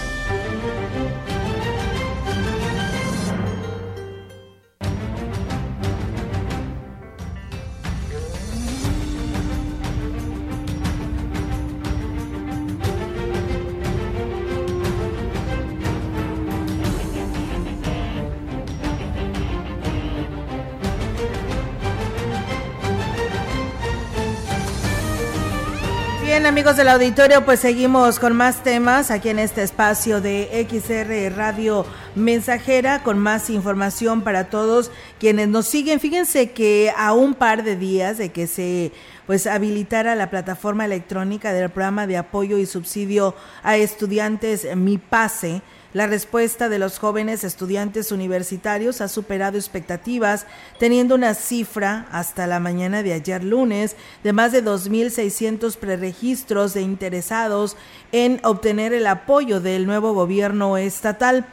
Bien, 26.41 26.53
amigos 26.53 26.75
del 26.75 26.87
auditorio, 26.87 27.45
pues 27.45 27.59
seguimos 27.59 28.17
con 28.17 28.35
más 28.35 28.63
temas 28.63 29.11
aquí 29.11 29.29
en 29.29 29.37
este 29.37 29.61
espacio 29.61 30.21
de 30.21 30.67
XR 30.67 31.37
Radio 31.37 31.85
Mensajera 32.15 33.03
con 33.03 33.19
más 33.19 33.51
información 33.51 34.23
para 34.23 34.49
todos 34.49 34.89
quienes 35.19 35.49
nos 35.49 35.67
siguen. 35.67 35.99
Fíjense 35.99 36.49
que 36.49 36.91
a 36.97 37.13
un 37.13 37.35
par 37.35 37.61
de 37.61 37.75
días 37.75 38.17
de 38.17 38.29
que 38.29 38.47
se 38.47 38.91
pues 39.27 39.45
habilitara 39.45 40.15
la 40.15 40.31
plataforma 40.31 40.83
electrónica 40.83 41.53
del 41.53 41.69
programa 41.69 42.07
de 42.07 42.17
apoyo 42.17 42.57
y 42.57 42.65
subsidio 42.65 43.35
a 43.61 43.77
estudiantes 43.77 44.75
Mi 44.75 44.97
Pase, 44.97 45.61
la 45.93 46.07
respuesta 46.07 46.69
de 46.69 46.79
los 46.79 46.99
jóvenes 46.99 47.43
estudiantes 47.43 48.11
universitarios 48.11 49.01
ha 49.01 49.07
superado 49.07 49.57
expectativas, 49.57 50.45
teniendo 50.79 51.15
una 51.15 51.33
cifra 51.33 52.07
hasta 52.11 52.47
la 52.47 52.59
mañana 52.59 53.03
de 53.03 53.13
ayer 53.13 53.43
lunes 53.43 53.95
de 54.23 54.33
más 54.33 54.51
de 54.51 54.63
2.600 54.63 55.75
preregistros 55.77 56.73
de 56.73 56.81
interesados 56.81 57.75
en 58.11 58.39
obtener 58.43 58.93
el 58.93 59.07
apoyo 59.07 59.59
del 59.59 59.85
nuevo 59.85 60.13
gobierno 60.13 60.77
estatal. 60.77 61.45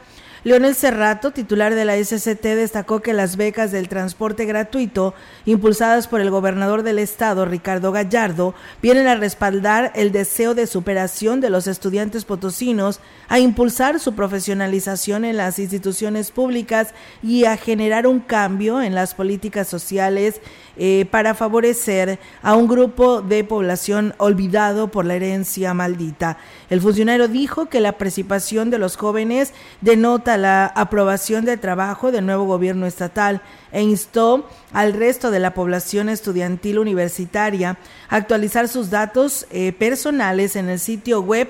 Leonel 0.45 0.73
Cerrato, 0.73 1.31
titular 1.31 1.75
de 1.75 1.83
la 1.83 1.97
SCT, 1.97 2.43
destacó 2.55 3.01
que 3.01 3.11
las 3.11 3.35
becas 3.35 3.73
del 3.73 3.89
transporte 3.89 4.45
gratuito, 4.45 5.13
impulsadas 5.45 6.07
por 6.07 6.21
el 6.21 6.31
gobernador 6.31 6.83
del 6.83 6.97
estado, 6.99 7.43
Ricardo 7.43 7.91
Gallardo, 7.91 8.55
vienen 8.81 9.07
a 9.07 9.15
respaldar 9.15 9.91
el 9.95 10.13
deseo 10.13 10.55
de 10.55 10.65
superación 10.65 11.41
de 11.41 11.49
los 11.49 11.67
estudiantes 11.67 12.23
potosinos, 12.23 13.01
a 13.27 13.39
impulsar 13.39 13.99
su 13.99 14.15
profesionalización 14.15 15.25
en 15.25 15.35
las 15.35 15.59
instituciones 15.59 16.31
públicas 16.31 16.93
y 17.21 17.43
a 17.43 17.57
generar 17.57 18.07
un 18.07 18.21
cambio 18.21 18.81
en 18.81 18.95
las 18.95 19.15
políticas 19.15 19.67
sociales 19.67 20.39
eh, 20.81 21.05
para 21.11 21.35
favorecer 21.35 22.19
a 22.41 22.55
un 22.55 22.67
grupo 22.67 23.21
de 23.21 23.43
población 23.43 24.13
olvidado 24.17 24.89
por 24.89 25.05
la 25.05 25.15
herencia 25.15 25.73
maldita. 25.73 26.37
El 26.69 26.79
funcionario 26.79 27.27
dijo 27.27 27.65
que 27.65 27.81
la 27.81 27.97
participación 27.97 28.69
de 28.69 28.79
los 28.79 28.95
jóvenes 28.95 29.53
denota 29.81 30.37
la 30.37 30.65
aprobación 30.65 31.43
del 31.43 31.59
trabajo 31.59 32.13
del 32.13 32.25
nuevo 32.25 32.45
gobierno 32.45 32.85
estatal 32.85 33.41
e 33.73 33.81
instó 33.81 34.47
al 34.71 34.93
resto 34.93 35.31
de 35.31 35.39
la 35.39 35.53
población 35.53 36.07
estudiantil 36.07 36.79
universitaria 36.79 37.77
a 38.07 38.15
actualizar 38.15 38.69
sus 38.69 38.89
datos 38.89 39.47
eh, 39.51 39.73
personales 39.73 40.55
en 40.55 40.69
el 40.69 40.79
sitio 40.79 41.21
web 41.21 41.49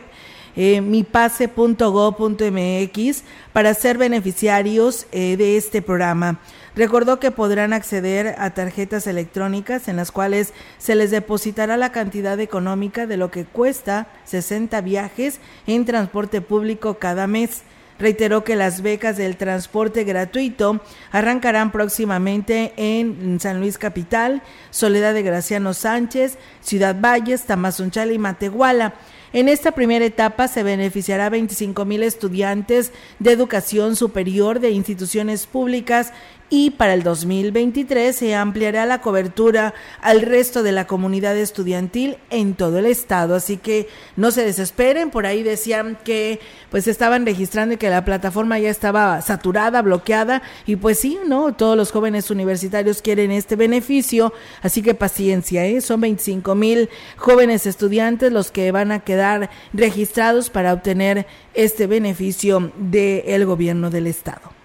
eh, 0.55 0.81
mipase.go.mx 0.81 3.23
para 3.53 3.73
ser 3.73 3.97
beneficiarios 3.97 5.07
eh, 5.11 5.37
de 5.37 5.57
este 5.57 5.81
programa. 5.81 6.39
Recordó 6.75 7.19
que 7.19 7.31
podrán 7.31 7.73
acceder 7.73 8.35
a 8.37 8.51
tarjetas 8.51 9.07
electrónicas 9.07 9.87
en 9.87 9.95
las 9.95 10.11
cuales 10.11 10.53
se 10.77 10.95
les 10.95 11.11
depositará 11.11 11.77
la 11.77 11.91
cantidad 11.91 12.39
económica 12.39 13.07
de 13.07 13.17
lo 13.17 13.31
que 13.31 13.45
cuesta 13.45 14.07
60 14.25 14.81
viajes 14.81 15.39
en 15.67 15.85
transporte 15.85 16.41
público 16.41 16.95
cada 16.95 17.27
mes. 17.27 17.63
Reiteró 17.99 18.45
que 18.45 18.55
las 18.55 18.81
becas 18.81 19.17
del 19.17 19.35
transporte 19.35 20.05
gratuito 20.05 20.79
arrancarán 21.11 21.71
próximamente 21.71 22.71
en 22.77 23.39
San 23.41 23.59
Luis 23.59 23.77
Capital, 23.77 24.41
Soledad 24.69 25.13
de 25.13 25.21
Graciano 25.21 25.73
Sánchez, 25.73 26.37
Ciudad 26.61 26.95
Valles, 26.97 27.43
Tamazunchal 27.43 28.13
y 28.13 28.17
Matehuala. 28.17 28.93
En 29.31 29.47
esta 29.47 29.73
primera 29.73 30.05
etapa 30.05 30.47
se 30.47 30.63
beneficiará 30.63 31.27
a 31.27 31.29
25 31.29 31.85
mil 31.85 32.01
estudiantes 32.01 32.93
de 33.19 33.31
educación 33.31 33.95
superior 33.95 34.59
de 34.59 34.71
instituciones 34.71 35.45
públicas 35.45 36.13
y 36.49 36.71
para 36.71 36.93
el 36.93 37.03
2023 37.03 38.15
se 38.15 38.35
ampliará 38.35 38.85
la 38.85 39.01
cobertura 39.01 39.73
al 40.01 40.21
resto 40.21 40.63
de 40.63 40.71
la 40.71 40.87
comunidad 40.87 41.37
estudiantil 41.37 42.17
en 42.29 42.55
todo 42.55 42.79
el 42.79 42.85
estado. 42.85 43.35
Así 43.35 43.57
que 43.57 43.87
no 44.15 44.31
se 44.31 44.43
desesperen, 44.43 45.11
por 45.11 45.25
ahí 45.25 45.43
decían 45.43 45.97
que 46.03 46.39
pues 46.71 46.87
estaban 46.87 47.25
registrando 47.25 47.75
y 47.75 47.77
que 47.77 47.89
la 47.89 48.05
plataforma 48.05 48.59
ya 48.59 48.69
estaba 48.69 49.21
saturada, 49.21 49.81
bloqueada 49.81 50.41
y 50.65 50.75
pues 50.75 50.99
sí, 50.99 51.19
¿no? 51.27 51.53
Todos 51.53 51.77
los 51.77 51.91
jóvenes 51.91 52.31
universitarios 52.31 53.01
quieren 53.01 53.31
este 53.31 53.55
beneficio, 53.55 54.33
así 54.61 54.81
que 54.81 54.93
paciencia, 54.95 55.65
¿eh? 55.65 55.81
Son 55.81 56.01
25 56.01 56.55
mil 56.55 56.89
jóvenes 57.17 57.65
estudiantes 57.65 58.31
los 58.31 58.51
que 58.51 58.71
van 58.71 58.91
a 58.91 58.99
quedar 58.99 59.49
registrados 59.73 60.49
para 60.49 60.73
obtener 60.73 61.27
este 61.53 61.87
beneficio 61.87 62.71
del 62.77 63.45
gobierno 63.45 63.89
del 63.89 64.07
estado. 64.07 64.58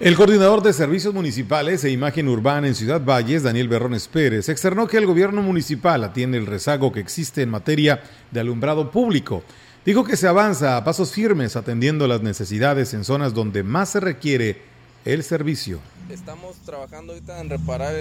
El 0.00 0.14
coordinador 0.14 0.62
de 0.62 0.72
Servicios 0.72 1.12
Municipales 1.12 1.82
e 1.82 1.90
Imagen 1.90 2.28
Urbana 2.28 2.68
en 2.68 2.76
Ciudad 2.76 3.04
Valles, 3.04 3.42
Daniel 3.42 3.66
Berrones 3.66 4.06
Pérez, 4.06 4.48
externó 4.48 4.86
que 4.86 4.96
el 4.96 5.06
gobierno 5.06 5.42
municipal 5.42 6.04
atiende 6.04 6.38
el 6.38 6.46
rezago 6.46 6.92
que 6.92 7.00
existe 7.00 7.42
en 7.42 7.50
materia 7.50 8.00
de 8.30 8.38
alumbrado 8.38 8.92
público. 8.92 9.42
Dijo 9.84 10.04
que 10.04 10.16
se 10.16 10.28
avanza 10.28 10.76
a 10.76 10.84
pasos 10.84 11.10
firmes 11.10 11.56
atendiendo 11.56 12.06
las 12.06 12.22
necesidades 12.22 12.94
en 12.94 13.02
zonas 13.02 13.34
donde 13.34 13.64
más 13.64 13.88
se 13.88 13.98
requiere 13.98 14.62
el 15.04 15.24
servicio. 15.24 15.80
Estamos 16.10 16.56
trabajando 16.64 17.12
ahorita 17.12 17.38
en 17.38 17.50
reparar 17.50 17.94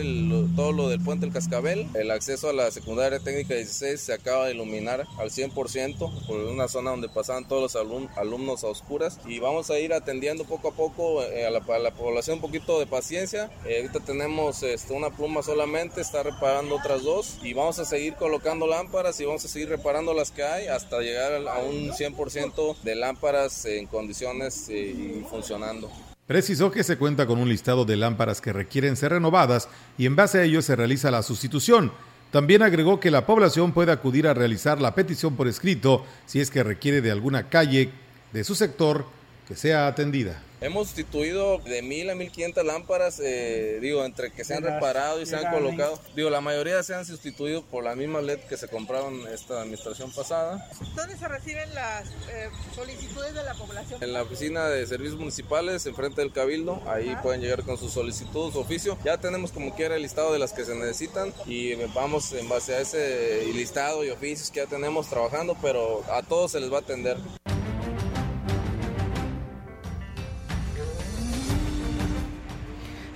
todo 0.55 0.71
lo 0.71 0.87
del 0.87 1.01
puente 1.01 1.25
del 1.25 1.33
Cascabel. 1.33 1.87
El 1.93 2.09
acceso 2.11 2.49
a 2.49 2.53
la 2.53 2.71
secundaria 2.71 3.19
técnica 3.19 3.53
16 3.53 3.99
se 3.99 4.13
acaba 4.13 4.45
de 4.45 4.53
iluminar 4.53 5.05
al 5.17 5.29
100% 5.29 6.25
por 6.25 6.37
una 6.39 6.69
zona 6.69 6.91
donde 6.91 7.09
pasaban 7.09 7.45
todos 7.45 7.75
los 7.75 8.09
alumnos 8.15 8.63
a 8.63 8.67
oscuras. 8.67 9.19
Y 9.25 9.39
vamos 9.39 9.69
a 9.71 9.79
ir 9.79 9.93
atendiendo 9.93 10.45
poco 10.45 10.69
a 10.69 10.71
poco 10.71 11.21
eh, 11.21 11.45
a, 11.45 11.51
la, 11.51 11.91
población 11.91 12.35
un 12.35 12.41
poquito 12.41 12.79
de 12.79 12.87
paciencia. 12.87 13.51
Eh, 13.65 13.81
ahorita 13.81 13.99
tenemos 13.99 14.63
este, 14.63 14.93
una 14.93 15.09
pluma 15.09 15.43
solamente, 15.43 15.99
está 15.99 16.23
reparando 16.23 16.77
otras 16.77 17.03
dos. 17.03 17.37
Y 17.43 17.53
vamos 17.53 17.77
a 17.79 17.85
seguir 17.85 18.15
colocando 18.15 18.67
lámparas 18.67 19.19
y 19.19 19.25
vamos 19.25 19.43
a 19.43 19.49
seguir 19.49 19.67
reparando 19.67 20.13
las 20.13 20.31
que 20.31 20.43
hay 20.43 20.67
hasta 20.67 21.01
llegar 21.01 21.45
a 21.45 21.59
un 21.59 21.89
100% 21.89 22.77
de 22.83 22.95
lámparas 22.95 23.65
en 23.65 23.85
condiciones 23.85 24.69
eh, 24.69 24.95
y 25.19 25.25
funcionando. 25.29 25.91
Precisó 26.27 26.71
que 26.71 26.83
se 26.83 26.97
cuenta 26.97 27.25
con 27.25 27.39
un 27.39 27.47
listado 27.47 27.85
de 27.85 27.95
lámparas 27.95 28.41
que 28.41 28.51
requieren 28.51 28.97
ser 28.97 29.13
renovadas 29.13 29.69
y 29.97 30.05
en 30.05 30.17
base 30.17 30.39
a 30.39 30.43
ello 30.43 30.61
se 30.61 30.75
realiza 30.75 31.09
la 31.09 31.23
sustitución. 31.23 31.93
También 32.31 32.61
agregó 32.61 32.99
que 32.99 33.11
la 33.11 33.25
población 33.25 33.71
puede 33.71 33.93
acudir 33.93 34.27
a 34.27 34.33
realizar 34.33 34.81
la 34.81 34.93
petición 34.93 35.37
por 35.37 35.47
escrito 35.47 36.05
si 36.25 36.41
es 36.41 36.51
que 36.51 36.63
requiere 36.63 37.01
de 37.01 37.11
alguna 37.11 37.47
calle 37.47 37.91
de 38.33 38.43
su 38.43 38.55
sector 38.55 39.05
que 39.47 39.55
sea 39.55 39.87
atendida. 39.87 40.43
Hemos 40.59 40.87
sustituido 40.87 41.59
de 41.59 41.83
mil 41.83 42.09
a 42.09 42.15
mil 42.15 42.31
quinientas 42.31 42.65
lámparas, 42.65 43.19
eh, 43.23 43.77
digo, 43.79 44.03
entre 44.03 44.31
que 44.31 44.43
se 44.43 44.55
han 44.55 44.63
reparado 44.63 45.21
y 45.21 45.27
se 45.27 45.35
han 45.35 45.51
colocado. 45.51 45.99
Digo, 46.15 46.31
la 46.31 46.41
mayoría 46.41 46.81
se 46.81 46.95
han 46.95 47.05
sustituido 47.05 47.63
por 47.63 47.83
la 47.83 47.95
misma 47.95 48.21
LED 48.21 48.39
que 48.49 48.57
se 48.57 48.67
compraron 48.67 49.27
esta 49.27 49.61
administración 49.61 50.11
pasada. 50.11 50.67
¿Dónde 50.95 51.15
se 51.15 51.27
reciben 51.27 51.73
las 51.75 52.07
eh, 52.07 52.49
solicitudes 52.73 53.35
de 53.35 53.43
la 53.43 53.53
población? 53.53 54.03
En 54.03 54.13
la 54.13 54.23
oficina 54.23 54.67
de 54.67 54.87
servicios 54.87 55.19
municipales, 55.19 55.85
enfrente 55.85 56.21
del 56.21 56.31
Cabildo. 56.31 56.81
Ahí 56.87 57.15
pueden 57.21 57.41
llegar 57.41 57.61
con 57.63 57.77
sus 57.77 57.93
solicitudes, 57.93 58.53
su 58.53 58.59
oficio. 58.59 58.97
Ya 59.03 59.19
tenemos 59.19 59.51
como 59.51 59.75
quiera 59.75 59.95
el 59.95 60.01
listado 60.01 60.33
de 60.33 60.39
las 60.39 60.53
que 60.53 60.65
se 60.65 60.73
necesitan 60.73 61.33
y 61.45 61.75
vamos 61.93 62.33
en 62.33 62.49
base 62.49 62.73
a 62.73 62.79
ese 62.79 63.45
listado 63.53 64.03
y 64.03 64.09
oficios 64.09 64.49
que 64.49 64.61
ya 64.61 64.65
tenemos 64.65 65.07
trabajando, 65.07 65.55
pero 65.61 66.03
a 66.11 66.23
todos 66.23 66.53
se 66.53 66.59
les 66.59 66.71
va 66.73 66.77
a 66.77 66.81
atender. 66.81 67.17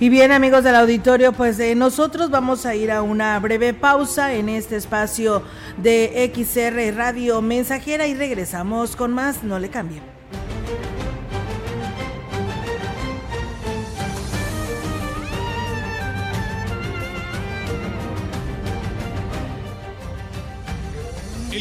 Y 0.02 0.10
bien 0.10 0.32
amigos 0.32 0.64
del 0.64 0.74
auditorio, 0.78 1.32
pues 1.32 1.60
eh, 1.60 1.76
nosotros 1.76 2.32
vamos 2.32 2.66
a 2.66 2.74
ir 2.74 2.92
a 2.92 3.04
una 3.04 3.40
breve 3.40 3.76
pausa 3.76 4.34
en 4.34 4.50
este 4.50 4.76
espacio 4.76 5.44
de 5.78 6.34
XR 6.34 6.98
Radio 6.98 7.40
Mensajera 7.44 8.08
y 8.08 8.16
regresamos 8.16 8.96
con 8.96 9.14
más, 9.14 9.44
no 9.44 9.60
le 9.60 9.70
cambien. 9.70 10.21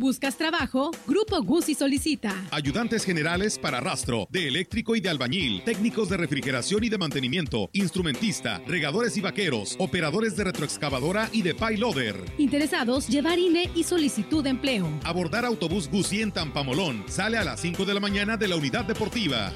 ¿Buscas 0.00 0.38
trabajo? 0.38 0.92
Grupo 1.06 1.42
Guzzi 1.42 1.74
solicita. 1.74 2.34
Ayudantes 2.52 3.04
generales 3.04 3.58
para 3.58 3.80
rastro, 3.80 4.26
de 4.30 4.48
eléctrico 4.48 4.96
y 4.96 5.00
de 5.02 5.10
albañil, 5.10 5.62
técnicos 5.62 6.08
de 6.08 6.16
refrigeración 6.16 6.82
y 6.84 6.88
de 6.88 6.96
mantenimiento, 6.96 7.68
instrumentista, 7.74 8.62
regadores 8.66 9.18
y 9.18 9.20
vaqueros, 9.20 9.76
operadores 9.78 10.38
de 10.38 10.44
retroexcavadora 10.44 11.28
y 11.34 11.42
de 11.42 11.54
payloader. 11.54 12.16
Interesados, 12.38 13.08
llevar 13.08 13.38
INE 13.38 13.70
y 13.74 13.82
solicitud 13.82 14.42
de 14.42 14.48
empleo. 14.48 14.88
Abordar 15.04 15.44
autobús 15.44 15.86
Guzzi 15.90 16.22
en 16.22 16.32
Tampamolón. 16.32 17.04
Sale 17.06 17.36
a 17.36 17.44
las 17.44 17.60
5 17.60 17.84
de 17.84 17.92
la 17.92 18.00
mañana 18.00 18.38
de 18.38 18.48
la 18.48 18.56
unidad 18.56 18.86
deportiva. 18.86 19.52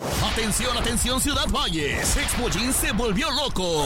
Atención, 0.00 0.78
atención 0.78 1.20
Ciudad 1.20 1.48
Valles. 1.48 2.16
Expo 2.16 2.48
Jeans 2.48 2.76
se 2.76 2.92
volvió 2.92 3.28
loco. 3.32 3.84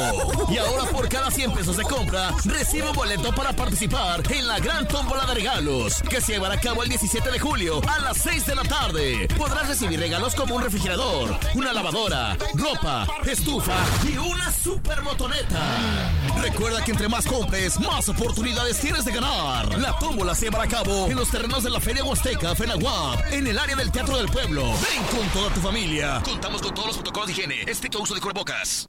Y 0.51 0.59
ahora 0.59 0.85
por 0.85 1.09
cada 1.09 1.31
100 1.31 1.53
pesos 1.53 1.79
de 1.79 1.85
compra, 1.85 2.35
recibe 2.45 2.91
un 2.91 2.95
boleto 2.95 3.35
para 3.35 3.55
participar 3.55 4.23
en 4.31 4.47
la 4.47 4.59
gran 4.59 4.87
tómbola 4.87 5.25
de 5.25 5.35
regalos 5.35 6.03
que 6.03 6.21
se 6.21 6.33
llevará 6.33 6.55
a 6.55 6.61
cabo 6.61 6.83
el 6.83 6.91
17 6.91 7.31
de 7.31 7.39
julio 7.39 7.81
a 7.89 7.99
las 8.01 8.19
6 8.19 8.45
de 8.45 8.55
la 8.55 8.63
tarde. 8.65 9.29
Podrás 9.39 9.69
recibir 9.69 9.99
regalos 9.99 10.35
como 10.35 10.57
un 10.57 10.63
refrigerador, 10.63 11.39
una 11.55 11.73
lavadora, 11.73 12.37
ropa, 12.55 13.07
estufa 13.25 13.77
y 14.07 14.19
una 14.19 14.53
super 14.53 15.01
motoneta. 15.03 16.11
Recuerda 16.43 16.85
que 16.85 16.93
entre 16.93 17.09
más 17.09 17.25
compres, 17.25 17.81
más 17.81 18.09
oportunidades 18.11 18.79
tienes 18.79 19.07
de 19.07 19.13
ganar. 19.13 19.79
La 19.79 19.99
tómbola 19.99 20.35
se 20.35 20.47
llevará 20.47 20.65
a 20.65 20.69
cabo 20.69 21.07
en 21.07 21.17
los 21.17 21.31
terrenos 21.31 21.63
de 21.63 21.71
la 21.71 21.81
Feria 21.81 22.05
Huasteca, 22.05 22.55
Fenaguap, 22.55 23.21
en 23.31 23.47
el 23.47 23.59
área 23.59 23.77
del 23.77 23.91
Teatro 23.91 24.19
del 24.19 24.29
Pueblo. 24.29 24.65
Ven 24.65 25.03
con 25.05 25.27
toda 25.29 25.49
tu 25.55 25.61
familia. 25.61 26.02
Contamos 26.25 26.61
con 26.61 26.75
todos 26.75 26.89
los 26.89 26.97
protocolos 26.97 27.29
de 27.29 27.33
higiene, 27.33 27.63
estricto 27.67 28.01
uso 28.01 28.15
de 28.15 28.21
cubrebocas. 28.21 28.89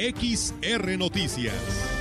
XR 0.00 0.96
Noticias. 0.96 1.99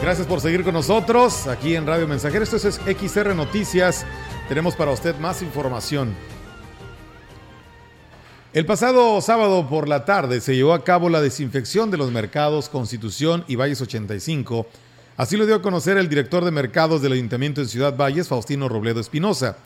Gracias 0.00 0.28
por 0.28 0.40
seguir 0.40 0.62
con 0.62 0.74
nosotros 0.74 1.48
aquí 1.48 1.74
en 1.74 1.84
Radio 1.84 2.06
Mensajero. 2.06 2.44
Esto 2.44 2.56
es 2.56 2.80
XR 2.86 3.34
Noticias. 3.34 4.06
Tenemos 4.48 4.76
para 4.76 4.92
usted 4.92 5.18
más 5.18 5.42
información. 5.42 6.14
El 8.52 8.64
pasado 8.64 9.20
sábado 9.20 9.68
por 9.68 9.88
la 9.88 10.04
tarde 10.04 10.40
se 10.40 10.54
llevó 10.54 10.72
a 10.72 10.84
cabo 10.84 11.10
la 11.10 11.20
desinfección 11.20 11.90
de 11.90 11.96
los 11.96 12.12
mercados 12.12 12.68
Constitución 12.68 13.44
y 13.48 13.56
Valles 13.56 13.82
85. 13.82 14.68
Así 15.16 15.36
lo 15.36 15.46
dio 15.46 15.56
a 15.56 15.62
conocer 15.62 15.98
el 15.98 16.08
director 16.08 16.44
de 16.44 16.52
mercados 16.52 17.02
del 17.02 17.12
Ayuntamiento 17.12 17.60
de 17.60 17.66
Ciudad 17.66 17.96
Valles, 17.96 18.28
Faustino 18.28 18.68
Robledo 18.68 19.00
Espinosa. 19.00 19.58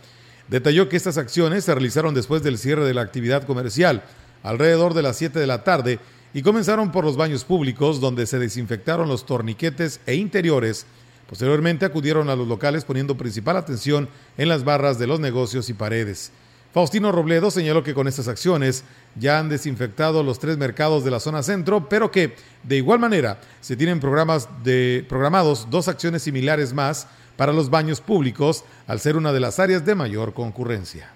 Detalló 0.48 0.88
que 0.88 0.96
estas 0.96 1.18
acciones 1.18 1.64
se 1.64 1.74
realizaron 1.74 2.14
después 2.14 2.42
del 2.42 2.56
cierre 2.56 2.86
de 2.86 2.94
la 2.94 3.02
actividad 3.02 3.44
comercial, 3.44 4.02
alrededor 4.42 4.94
de 4.94 5.02
las 5.02 5.16
7 5.18 5.38
de 5.38 5.46
la 5.46 5.62
tarde, 5.62 6.00
y 6.34 6.42
comenzaron 6.42 6.92
por 6.92 7.04
los 7.04 7.16
baños 7.16 7.44
públicos, 7.44 8.00
donde 8.00 8.26
se 8.26 8.38
desinfectaron 8.38 9.08
los 9.08 9.26
torniquetes 9.26 10.00
e 10.06 10.14
interiores. 10.14 10.86
Posteriormente 11.28 11.84
acudieron 11.84 12.30
a 12.30 12.36
los 12.36 12.48
locales 12.48 12.84
poniendo 12.84 13.16
principal 13.16 13.56
atención 13.56 14.08
en 14.36 14.48
las 14.48 14.64
barras 14.64 14.98
de 14.98 15.06
los 15.06 15.20
negocios 15.20 15.68
y 15.68 15.74
paredes. 15.74 16.32
Faustino 16.72 17.12
Robledo 17.12 17.50
señaló 17.50 17.82
que 17.82 17.92
con 17.92 18.08
estas 18.08 18.28
acciones 18.28 18.84
ya 19.14 19.38
han 19.38 19.50
desinfectado 19.50 20.22
los 20.22 20.38
tres 20.38 20.56
mercados 20.56 21.04
de 21.04 21.10
la 21.10 21.20
zona 21.20 21.42
centro, 21.42 21.86
pero 21.88 22.10
que 22.10 22.34
de 22.62 22.78
igual 22.78 22.98
manera 22.98 23.40
se 23.60 23.76
tienen 23.76 24.00
programas 24.00 24.48
de, 24.64 25.04
programados 25.06 25.68
dos 25.70 25.88
acciones 25.88 26.22
similares 26.22 26.72
más 26.72 27.08
para 27.36 27.52
los 27.52 27.68
baños 27.68 28.00
públicos, 28.00 28.64
al 28.86 29.00
ser 29.00 29.16
una 29.16 29.32
de 29.32 29.40
las 29.40 29.58
áreas 29.58 29.84
de 29.84 29.94
mayor 29.94 30.32
concurrencia. 30.32 31.10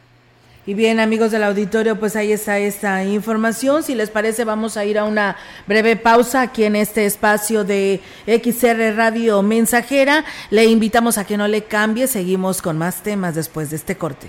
Y 0.68 0.74
bien, 0.74 0.98
amigos 0.98 1.30
del 1.30 1.44
auditorio, 1.44 1.96
pues 2.00 2.16
ahí 2.16 2.32
está 2.32 2.58
esta 2.58 3.04
información. 3.04 3.84
Si 3.84 3.94
les 3.94 4.10
parece, 4.10 4.44
vamos 4.44 4.76
a 4.76 4.84
ir 4.84 4.98
a 4.98 5.04
una 5.04 5.36
breve 5.68 5.94
pausa 5.94 6.40
aquí 6.42 6.64
en 6.64 6.74
este 6.74 7.06
espacio 7.06 7.62
de 7.62 8.00
XR 8.26 8.96
Radio 8.96 9.42
Mensajera. 9.42 10.24
Le 10.50 10.64
invitamos 10.64 11.18
a 11.18 11.24
que 11.24 11.36
no 11.36 11.46
le 11.46 11.62
cambie. 11.62 12.08
Seguimos 12.08 12.62
con 12.62 12.78
más 12.78 13.04
temas 13.04 13.36
después 13.36 13.70
de 13.70 13.76
este 13.76 13.96
corte. 13.96 14.28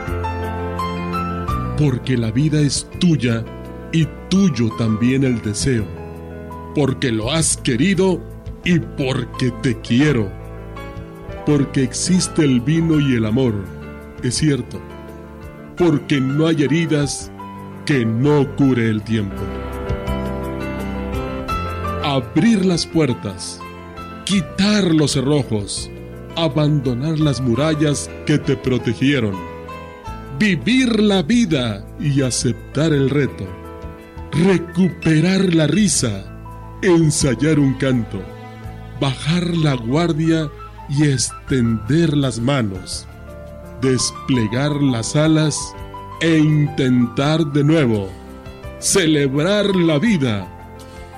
Porque 1.81 2.15
la 2.15 2.29
vida 2.29 2.61
es 2.61 2.87
tuya 2.99 3.43
y 3.91 4.07
tuyo 4.29 4.69
también 4.77 5.23
el 5.23 5.41
deseo. 5.41 5.83
Porque 6.75 7.11
lo 7.11 7.31
has 7.31 7.57
querido 7.57 8.21
y 8.63 8.77
porque 8.77 9.49
te 9.63 9.81
quiero. 9.81 10.31
Porque 11.43 11.81
existe 11.81 12.43
el 12.43 12.61
vino 12.61 12.99
y 12.99 13.15
el 13.15 13.25
amor, 13.25 13.55
es 14.21 14.35
cierto. 14.35 14.79
Porque 15.75 16.21
no 16.21 16.45
hay 16.45 16.61
heridas 16.61 17.31
que 17.87 18.05
no 18.05 18.55
cure 18.57 18.87
el 18.87 19.01
tiempo. 19.01 19.41
Abrir 22.03 22.63
las 22.63 22.85
puertas, 22.85 23.59
quitar 24.25 24.93
los 24.93 25.13
cerrojos, 25.13 25.89
abandonar 26.35 27.19
las 27.19 27.41
murallas 27.41 28.07
que 28.27 28.37
te 28.37 28.55
protegieron, 28.55 29.50
vivir 30.41 30.99
la 30.99 31.21
vida 31.21 31.85
y 31.99 32.23
aceptar 32.23 32.93
el 32.93 33.11
reto, 33.11 33.45
recuperar 34.31 35.53
la 35.53 35.67
risa, 35.67 36.35
ensayar 36.81 37.59
un 37.59 37.75
canto, 37.75 38.19
bajar 38.99 39.45
la 39.55 39.75
guardia 39.75 40.49
y 40.89 41.03
extender 41.03 42.17
las 42.17 42.39
manos, 42.39 43.07
desplegar 43.83 44.71
las 44.81 45.15
alas 45.15 45.55
e 46.21 46.39
intentar 46.39 47.45
de 47.45 47.63
nuevo, 47.63 48.09
celebrar 48.79 49.75
la 49.75 49.99
vida 49.99 50.47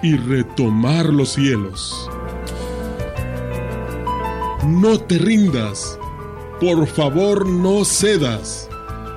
y 0.03 0.17
retomar 0.17 1.05
los 1.05 1.29
cielos. 1.29 2.11
No 4.67 4.99
te 4.99 5.17
rindas, 5.17 5.97
por 6.59 6.87
favor 6.87 7.47
no 7.47 7.85
cedas, 7.85 8.69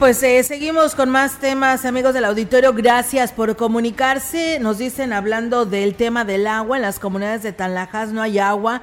Pues 0.00 0.22
eh, 0.22 0.42
seguimos 0.44 0.94
con 0.94 1.10
más 1.10 1.40
temas, 1.40 1.84
amigos 1.84 2.14
del 2.14 2.24
auditorio. 2.24 2.72
Gracias 2.72 3.32
por 3.32 3.54
comunicarse. 3.54 4.58
Nos 4.58 4.78
dicen, 4.78 5.12
hablando 5.12 5.66
del 5.66 5.94
tema 5.94 6.24
del 6.24 6.46
agua, 6.46 6.78
en 6.78 6.82
las 6.82 6.98
comunidades 6.98 7.42
de 7.42 7.52
Tanlajas 7.52 8.10
no 8.10 8.22
hay 8.22 8.38
agua. 8.38 8.80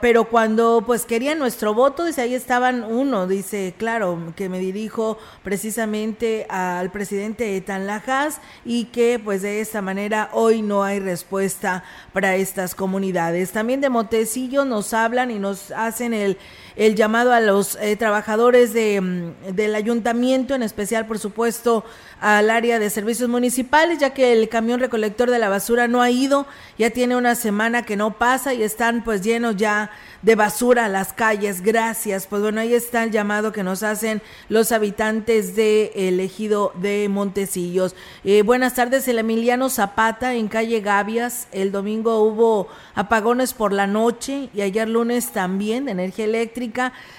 Pero 0.00 0.24
cuando 0.24 0.82
pues 0.86 1.04
querían 1.04 1.38
nuestro 1.38 1.74
voto, 1.74 2.04
dice 2.04 2.22
ahí 2.22 2.32
estaban 2.32 2.82
uno, 2.82 3.26
dice, 3.26 3.74
claro, 3.76 4.32
que 4.34 4.48
me 4.48 4.58
dirijo 4.58 5.18
precisamente 5.42 6.46
al 6.48 6.90
presidente 6.90 7.44
de 7.44 7.60
Tanlajas 7.60 8.40
y 8.64 8.86
que 8.86 9.20
pues 9.22 9.42
de 9.42 9.60
esta 9.60 9.82
manera 9.82 10.30
hoy 10.32 10.62
no 10.62 10.82
hay 10.82 10.98
respuesta 10.98 11.84
para 12.14 12.36
estas 12.36 12.74
comunidades. 12.74 13.50
También 13.50 13.82
de 13.82 13.90
Montecillo 13.90 14.64
nos 14.64 14.94
hablan 14.94 15.30
y 15.30 15.38
nos 15.38 15.72
hacen 15.72 16.14
el 16.14 16.38
el 16.80 16.94
llamado 16.94 17.34
a 17.34 17.40
los 17.40 17.76
eh, 17.76 17.94
trabajadores 17.96 18.72
de, 18.72 19.02
mm, 19.02 19.54
del 19.54 19.74
ayuntamiento, 19.74 20.54
en 20.54 20.62
especial, 20.62 21.04
por 21.04 21.18
supuesto, 21.18 21.84
al 22.22 22.48
área 22.48 22.78
de 22.78 22.88
servicios 22.88 23.28
municipales, 23.28 23.98
ya 23.98 24.14
que 24.14 24.32
el 24.32 24.48
camión 24.48 24.80
recolector 24.80 25.30
de 25.30 25.38
la 25.38 25.50
basura 25.50 25.88
no 25.88 26.00
ha 26.00 26.10
ido, 26.10 26.46
ya 26.78 26.88
tiene 26.88 27.16
una 27.16 27.34
semana 27.34 27.82
que 27.82 27.96
no 27.96 28.16
pasa 28.16 28.54
y 28.54 28.62
están 28.62 29.04
pues 29.04 29.20
llenos 29.20 29.56
ya 29.56 29.90
de 30.22 30.36
basura 30.36 30.88
las 30.88 31.12
calles. 31.12 31.60
Gracias. 31.60 32.26
Pues 32.26 32.40
bueno, 32.40 32.62
ahí 32.62 32.72
está 32.72 33.04
el 33.04 33.10
llamado 33.10 33.52
que 33.52 33.62
nos 33.62 33.82
hacen 33.82 34.22
los 34.48 34.72
habitantes 34.72 35.56
de 35.56 35.92
el 35.94 36.18
ejido 36.18 36.72
de 36.76 37.08
Montecillos. 37.10 37.94
Eh, 38.24 38.40
buenas 38.42 38.74
tardes, 38.74 39.06
el 39.08 39.18
Emiliano 39.18 39.68
Zapata 39.68 40.34
en 40.34 40.48
calle 40.48 40.80
Gavias. 40.80 41.46
El 41.52 41.72
domingo 41.72 42.22
hubo 42.22 42.68
apagones 42.94 43.52
por 43.52 43.72
la 43.72 43.86
noche 43.86 44.48
y 44.54 44.62
ayer 44.62 44.88
lunes 44.88 45.32
también 45.32 45.84
de 45.84 45.92
energía 45.92 46.24
eléctrica 46.24 46.69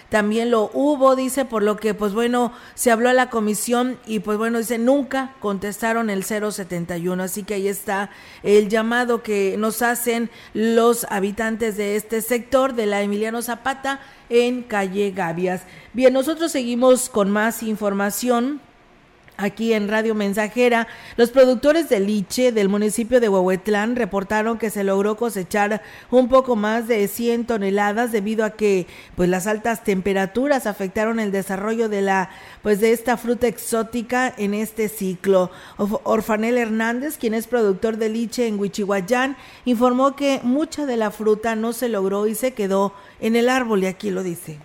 también 0.10 0.52
lo 0.52 0.70
hubo, 0.74 1.16
dice, 1.16 1.46
por 1.46 1.64
lo 1.64 1.78
que 1.78 1.94
pues 1.94 2.14
bueno, 2.14 2.52
se 2.74 2.92
habló 2.92 3.10
a 3.10 3.14
la 3.14 3.30
comisión 3.30 4.00
y 4.06 4.20
pues 4.20 4.38
bueno, 4.38 4.58
dice, 4.58 4.78
nunca 4.78 5.36
contestaron 5.40 6.10
el 6.10 6.24
071, 6.24 7.24
así 7.24 7.44
que 7.44 7.56
ahí 7.56 7.68
está 7.68 8.10
el 8.44 8.70
llamado 8.70 9.24
que 9.24 9.56
nos 9.58 9.82
hacen 9.82 10.30
los 10.54 11.06
habitantes 11.10 11.78
de 11.78 11.96
este 11.96 12.22
sector 12.22 12.74
de 12.74 12.86
la 12.86 13.02
Emiliano 13.02 13.42
Zapata 13.42 14.00
en 14.30 14.64
calle 14.64 15.12
Gavias. 15.12 15.64
Bien, 15.94 16.14
nosotros 16.14 16.52
seguimos 16.52 17.10
con 17.10 17.30
más 17.30 17.64
información 17.64 18.62
Aquí 19.42 19.74
en 19.74 19.88
Radio 19.88 20.14
Mensajera, 20.14 20.88
los 21.18 21.32
productores 21.32 21.90
de 21.90 22.00
liche 22.00 22.52
del 22.52 22.70
municipio 22.70 23.20
de 23.20 23.28
Huehuetlán 23.28 23.96
reportaron 23.96 24.60
que 24.60 24.70
se 24.70 24.84
logró 24.84 25.18
cosechar 25.18 25.82
un 26.12 26.30
poco 26.30 26.56
más 26.56 26.88
de 26.88 27.08
100 27.08 27.48
toneladas 27.48 28.12
debido 28.12 28.46
a 28.46 28.52
que 28.52 28.86
pues 29.16 29.30
las 29.30 29.48
altas 29.48 29.84
temperaturas 29.84 30.68
afectaron 30.68 31.20
el 31.20 31.32
desarrollo 31.32 31.90
de 31.90 32.04
la 32.04 32.30
pues 32.62 32.80
de 32.82 32.92
esta 32.92 33.18
fruta 33.18 33.48
exótica 33.48 34.32
en 34.38 34.54
este 34.54 34.90
ciclo. 34.90 35.50
Orfanel 36.04 36.60
Hernández, 36.60 37.18
quien 37.18 37.34
es 37.34 37.48
productor 37.48 37.98
de 37.98 38.10
liche 38.10 38.46
en 38.46 38.60
Huichihuayán, 38.60 39.38
informó 39.66 40.16
que 40.16 40.40
mucha 40.44 40.86
de 40.86 40.98
la 40.98 41.10
fruta 41.10 41.56
no 41.56 41.74
se 41.74 41.90
logró 41.90 42.28
y 42.28 42.36
se 42.36 42.54
quedó 42.54 42.94
en 43.20 43.36
el 43.36 43.50
árbol 43.50 43.82
y 43.82 43.88
aquí 43.88 44.12
lo 44.12 44.22
dice 44.22 44.60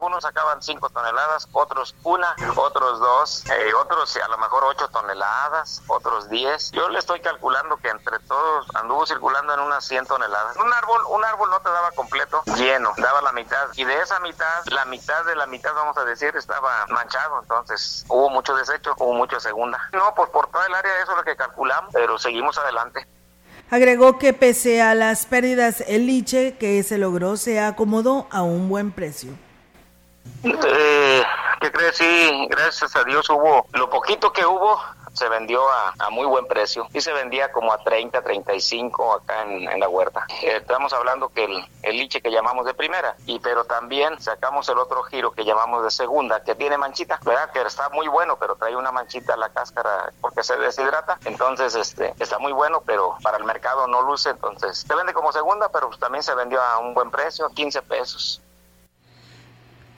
Algunos 0.00 0.22
sacaban 0.22 0.62
5 0.62 0.88
toneladas, 0.88 1.46
otros 1.52 1.94
una, 2.04 2.34
otros 2.56 3.00
dos, 3.00 3.44
eh, 3.50 3.74
otros 3.74 4.16
a 4.16 4.28
lo 4.28 4.38
mejor 4.38 4.64
8 4.64 4.88
toneladas, 4.88 5.82
otros 5.88 6.30
10. 6.30 6.70
Yo 6.70 6.88
le 6.88 6.98
estoy 6.98 7.20
calculando 7.20 7.76
que 7.76 7.90
entre 7.90 8.18
todos 8.20 8.66
anduvo 8.76 9.04
circulando 9.04 9.52
en 9.52 9.60
unas 9.60 9.84
100 9.84 10.06
toneladas. 10.06 10.56
Un 10.56 10.72
árbol, 10.72 11.02
un 11.10 11.22
árbol 11.22 11.50
no 11.50 11.60
te 11.60 11.68
daba 11.68 11.90
completo 11.90 12.42
lleno, 12.56 12.94
daba 12.96 13.20
la 13.20 13.32
mitad. 13.32 13.68
Y 13.76 13.84
de 13.84 14.00
esa 14.00 14.18
mitad, 14.20 14.64
la 14.70 14.86
mitad 14.86 15.22
de 15.26 15.36
la 15.36 15.46
mitad, 15.46 15.74
vamos 15.74 15.98
a 15.98 16.04
decir, 16.06 16.34
estaba 16.34 16.86
manchado. 16.88 17.38
Entonces 17.42 18.06
hubo 18.08 18.30
mucho 18.30 18.56
desecho, 18.56 18.94
hubo 18.96 19.12
mucha 19.12 19.38
segunda. 19.38 19.86
No, 19.92 20.14
pues 20.14 20.30
por 20.30 20.50
toda 20.50 20.66
el 20.66 20.74
área 20.76 21.02
eso 21.02 21.10
es 21.10 21.18
lo 21.18 21.24
que 21.24 21.36
calculamos, 21.36 21.92
pero 21.92 22.18
seguimos 22.18 22.56
adelante. 22.56 23.06
Agregó 23.70 24.18
que 24.18 24.32
pese 24.32 24.80
a 24.80 24.94
las 24.94 25.26
pérdidas, 25.26 25.84
el 25.86 26.06
liche 26.06 26.56
que 26.56 26.82
se 26.84 26.96
logró 26.96 27.36
se 27.36 27.60
acomodó 27.60 28.28
a 28.30 28.40
un 28.40 28.70
buen 28.70 28.92
precio. 28.92 29.32
Eh, 30.42 31.22
¿Qué 31.60 31.70
crees? 31.70 31.96
Sí, 31.96 32.46
gracias 32.48 32.96
a 32.96 33.04
Dios 33.04 33.28
hubo, 33.28 33.66
lo 33.72 33.90
poquito 33.90 34.32
que 34.32 34.46
hubo, 34.46 34.80
se 35.12 35.28
vendió 35.28 35.62
a, 35.70 36.10
muy 36.10 36.26
buen 36.26 36.46
precio 36.46 36.88
y 36.92 37.00
se 37.00 37.12
vendía 37.12 37.52
como 37.52 37.72
a 37.72 37.78
30, 37.78 38.22
35 38.22 39.12
acá 39.12 39.42
en, 39.42 39.78
la 39.78 39.88
huerta. 39.88 40.26
Eh, 40.42 40.56
estamos 40.56 40.92
hablando 40.92 41.28
que 41.28 41.44
el, 41.44 41.96
liche 41.96 42.20
que 42.20 42.30
llamamos 42.30 42.64
de 42.64 42.74
primera, 42.74 43.14
y 43.26 43.38
pero 43.38 43.64
también 43.64 44.20
sacamos 44.20 44.68
el 44.68 44.78
otro 44.78 45.02
giro 45.04 45.32
que 45.32 45.44
llamamos 45.44 45.84
de 45.84 45.90
segunda, 45.90 46.42
que 46.42 46.54
tiene 46.54 46.78
manchita, 46.78 47.20
¿verdad? 47.24 47.50
Que 47.52 47.60
está 47.60 47.90
muy 47.90 48.08
bueno, 48.08 48.36
pero 48.38 48.56
trae 48.56 48.74
una 48.74 48.90
manchita 48.90 49.34
a 49.34 49.36
la 49.36 49.50
cáscara 49.50 50.12
porque 50.20 50.42
se 50.42 50.56
deshidrata. 50.56 51.18
Entonces, 51.24 51.74
este, 51.74 52.14
está 52.18 52.38
muy 52.38 52.52
bueno, 52.52 52.82
pero 52.86 53.16
para 53.22 53.36
el 53.36 53.44
mercado 53.44 53.86
no 53.86 54.02
luce. 54.02 54.30
Entonces, 54.30 54.84
se 54.88 54.94
vende 54.94 55.12
como 55.12 55.32
segunda, 55.32 55.68
pero 55.70 55.90
también 55.98 56.22
se 56.22 56.34
vendió 56.34 56.60
a 56.62 56.78
un 56.78 56.94
buen 56.94 57.10
precio, 57.10 57.48
15 57.50 57.82
pesos. 57.82 58.42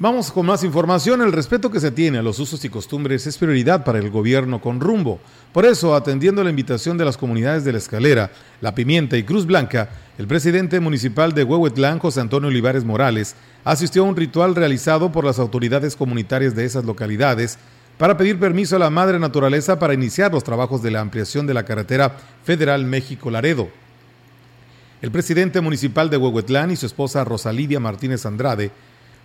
Vamos 0.03 0.33
con 0.33 0.47
más 0.47 0.65
información. 0.65 1.23
El 1.23 1.31
respeto 1.31 1.71
que 1.71 1.79
se 1.79 1.93
tiene 1.93 2.19
a 2.19 2.23
los 2.23 2.41
usos 2.41 2.65
y 2.65 2.69
costumbres 2.69 3.25
es 3.29 3.39
prioridad 3.39 3.85
para 3.85 4.01
el 4.01 4.11
gobierno 4.11 4.61
con 4.61 4.81
rumbo. 4.81 5.21
Por 5.53 5.65
eso, 5.65 5.95
atendiendo 5.95 6.43
la 6.43 6.51
invitación 6.51 6.99
de 6.99 7.05
las 7.05 7.17
comunidades 7.17 7.63
de 7.63 7.71
La 7.71 7.79
Escalera, 7.79 8.33
La 8.61 8.75
Pimienta 8.75 9.17
y 9.17 9.23
Cruz 9.23 9.47
Blanca, 9.47 9.91
el 10.19 10.27
presidente 10.27 10.81
municipal 10.81 11.35
de 11.35 11.45
Huehuetlán, 11.45 12.01
José 12.01 12.21
Antonio 12.21 12.49
Olivares 12.49 12.83
Morales, 12.83 13.37
asistió 13.63 14.03
a 14.03 14.09
un 14.09 14.17
ritual 14.17 14.57
realizado 14.57 15.13
por 15.13 15.25
las 15.25 15.39
autoridades 15.39 15.95
comunitarias 15.95 16.57
de 16.57 16.65
esas 16.65 16.85
localidades 16.85 17.57
para 17.97 18.17
pedir 18.17 18.41
permiso 18.41 18.75
a 18.75 18.81
la 18.81 18.91
Madre 18.91 19.21
Naturaleza 19.21 19.79
para 19.79 19.95
iniciar 19.95 20.33
los 20.33 20.43
trabajos 20.43 20.83
de 20.83 20.91
la 20.91 20.99
ampliación 20.99 21.47
de 21.47 21.55
la 21.55 21.65
carretera 21.65 22.17
federal 22.43 22.85
México-Laredo. 22.87 23.69
El 25.01 25.13
presidente 25.13 25.61
municipal 25.61 26.11
de 26.11 26.17
Huehuetlán 26.17 26.73
y 26.73 26.77
su 26.77 26.87
esposa 26.87 27.23
Rosalidia 27.23 27.79
Martínez 27.79 28.27
Andrade 28.27 28.73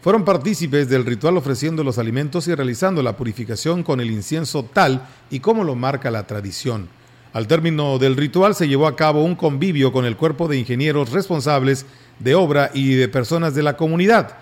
fueron 0.08 0.24
partícipes 0.24 0.88
del 0.88 1.06
ritual 1.06 1.36
ofreciendo 1.36 1.84
los 1.84 1.98
alimentos 1.98 2.48
y 2.48 2.56
realizando 2.56 3.04
la 3.04 3.18
purificación 3.18 3.84
con 3.84 4.00
el 4.00 4.10
incienso 4.10 4.64
tal 4.64 5.06
y 5.30 5.42
como 5.42 5.66
lo 5.66 5.76
marca 5.76 6.10
la 6.10 6.26
tradición. 6.26 6.88
Al 7.34 7.46
término 7.46 8.00
del 8.00 8.16
ritual 8.16 8.56
se 8.56 8.70
llevó 8.70 8.88
a 8.88 8.96
cabo 8.96 9.26
un 9.26 9.36
convivio 9.36 9.92
con 9.92 10.06
el 10.06 10.16
cuerpo 10.16 10.48
de 10.48 10.58
ingenieros 10.58 11.12
responsables 11.12 11.86
de 12.20 12.36
obra 12.36 12.72
y 12.74 12.94
de 12.94 13.10
personas 13.10 13.54
de 13.54 13.64
la 13.64 13.76
comunidad. 13.76 14.38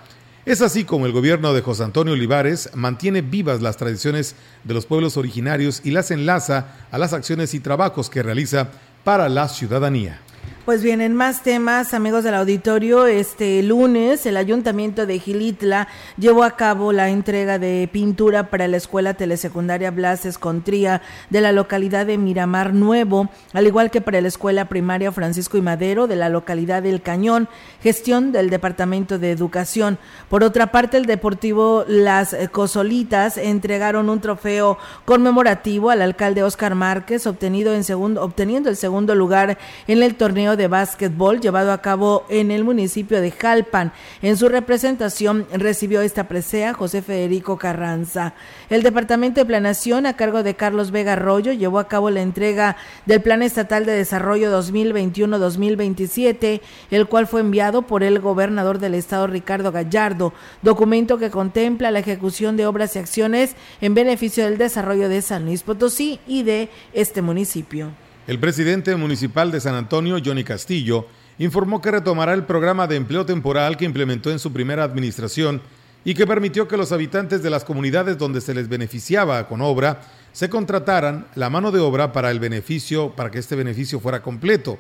Es 0.46 0.62
así 0.62 0.84
como 0.84 1.08
el 1.08 1.14
gobierno 1.14 1.52
de 1.52 1.64
José 1.64 1.84
Antonio 1.84 2.14
Olivares 2.14 2.70
mantiene 2.76 3.24
vivas 3.24 3.64
las 3.64 3.78
tradiciones 3.78 4.36
de 4.66 4.76
los 4.76 4.86
pueblos 4.86 5.18
originarios 5.18 5.82
y 5.84 5.90
las 5.90 6.12
enlaza 6.12 6.76
a 6.92 7.00
las 7.00 7.12
acciones 7.12 7.56
y 7.56 7.60
trabajos 7.60 8.12
que 8.12 8.22
realiza 8.22 8.70
para 9.04 9.30
la 9.30 9.50
ciudadanía. 9.50 10.22
Pues 10.66 10.82
bien, 10.82 11.00
en 11.00 11.14
más 11.14 11.44
temas, 11.44 11.94
amigos 11.94 12.24
del 12.24 12.34
auditorio, 12.34 13.06
este 13.06 13.62
lunes 13.62 14.26
el 14.26 14.36
Ayuntamiento 14.36 15.06
de 15.06 15.20
Gilitla 15.20 15.88
llevó 16.18 16.44
a 16.44 16.56
cabo 16.56 16.92
la 16.92 17.10
entrega 17.10 17.60
de 17.60 17.88
pintura 17.94 18.50
para 18.50 18.68
la 18.68 18.78
Escuela 18.78 19.14
Telesecundaria 19.14 19.92
Blas 19.92 20.26
Escontría 20.26 21.04
de 21.30 21.42
la 21.42 21.52
localidad 21.52 22.08
de 22.08 22.18
Miramar 22.18 22.74
Nuevo, 22.74 23.30
al 23.54 23.68
igual 23.68 23.92
que 23.92 24.02
para 24.02 24.20
la 24.22 24.28
Escuela 24.28 24.68
Primaria 24.68 25.12
Francisco 25.12 25.56
y 25.56 25.62
Madero 25.62 26.08
de 26.08 26.16
la 26.16 26.30
localidad 26.30 26.82
del 26.82 27.04
Cañón, 27.04 27.48
gestión 27.84 28.32
del 28.32 28.50
Departamento 28.50 29.20
de 29.20 29.30
Educación. 29.30 30.00
Por 30.30 30.44
otra 30.44 30.72
parte, 30.72 30.98
el 30.98 31.06
Deportivo 31.06 31.86
Las 31.88 32.36
Cosolitas 32.52 33.38
entregaron 33.38 34.10
un 34.10 34.20
trofeo 34.20 34.80
conmemorativo 35.06 35.92
al 35.92 36.02
alcalde 36.02 36.42
Oscar 36.42 36.74
Márquez, 36.74 37.28
obtenido 37.28 37.76
en 37.76 37.84
segundo, 37.84 38.24
obteniendo 38.24 38.72
el 38.72 38.78
segundo 38.78 39.14
lugar 39.14 39.60
en 39.88 40.02
el 40.02 40.16
torneo 40.16 40.55
de 40.56 40.68
básquetbol 40.68 41.40
llevado 41.40 41.72
a 41.72 41.82
cabo 41.82 42.26
en 42.30 42.52
el 42.52 42.64
municipio 42.64 43.22
de 43.22 43.32
Jalpan. 43.32 43.92
En 44.22 44.38
su 44.38 44.50
representación 44.50 45.48
recibió 45.54 46.02
esta 46.02 46.28
presea 46.28 46.74
José 46.74 47.02
Federico 47.02 47.58
Carranza. 47.58 48.34
El 48.70 48.84
Departamento 48.84 49.42
de 49.42 49.46
Planación, 49.46 50.06
a 50.06 50.16
cargo 50.16 50.44
de 50.44 50.56
Carlos 50.56 50.92
Vega 50.92 51.14
Arroyo, 51.14 51.54
llevó 51.54 51.80
a 51.80 51.88
cabo 51.88 52.10
la 52.10 52.22
entrega 52.22 52.78
del 53.06 53.22
Plan 53.22 53.42
Estatal 53.42 53.86
de 53.86 53.94
Desarrollo 53.94 54.52
2021-2027, 54.62 56.62
el 56.92 57.08
cual 57.08 57.28
fue 57.28 57.42
enviado 57.42 57.84
por 57.84 58.04
el 58.04 58.20
gobernador 58.20 58.80
del 58.80 58.96
estado 58.96 59.28
Ricardo 59.28 59.72
Gallardo, 59.72 60.34
documento 60.62 61.18
que 61.18 61.30
contempla 61.30 61.92
la 61.92 62.00
ejecución 62.00 62.58
de 62.58 62.68
obras 62.68 62.96
y 62.96 63.00
acciones 63.00 63.56
en 63.82 63.94
beneficio 63.94 64.46
del 64.46 64.58
desarrollo 64.58 65.10
de 65.10 65.22
San 65.22 65.46
Luis 65.46 65.64
Potosí 65.64 66.20
y 66.28 66.44
de 66.44 66.70
este 66.94 67.22
municipio. 67.22 68.05
El 68.28 68.40
presidente 68.40 68.96
municipal 68.96 69.52
de 69.52 69.62
San 69.62 69.76
Antonio, 69.76 70.18
Johnny 70.24 70.44
Castillo, 70.44 71.06
informó 71.38 71.80
que 71.80 71.92
retomará 71.92 72.34
el 72.34 72.44
programa 72.44 72.88
de 72.88 72.96
empleo 72.96 73.24
temporal 73.24 73.78
que 73.78 73.86
implementó 73.86 74.32
en 74.32 74.40
su 74.40 74.52
primera 74.52 74.84
administración 74.84 75.62
y 76.04 76.16
que 76.16 76.26
permitió 76.26 76.68
que 76.68 76.76
los 76.76 76.92
habitantes 76.92 77.44
de 77.44 77.52
las 77.52 77.64
comunidades 77.64 78.18
donde 78.18 78.42
se 78.42 78.56
les 78.56 78.68
beneficiaba 78.68 79.48
con 79.48 79.62
obra 79.62 80.02
se 80.34 80.50
contrataran 80.50 81.28
la 81.36 81.52
mano 81.52 81.72
de 81.72 81.80
obra 81.80 82.14
para 82.14 82.32
el 82.32 82.40
beneficio, 82.40 83.12
para 83.12 83.30
que 83.30 83.38
este 83.38 83.56
beneficio 83.56 84.00
fuera 84.00 84.24
completo. 84.24 84.80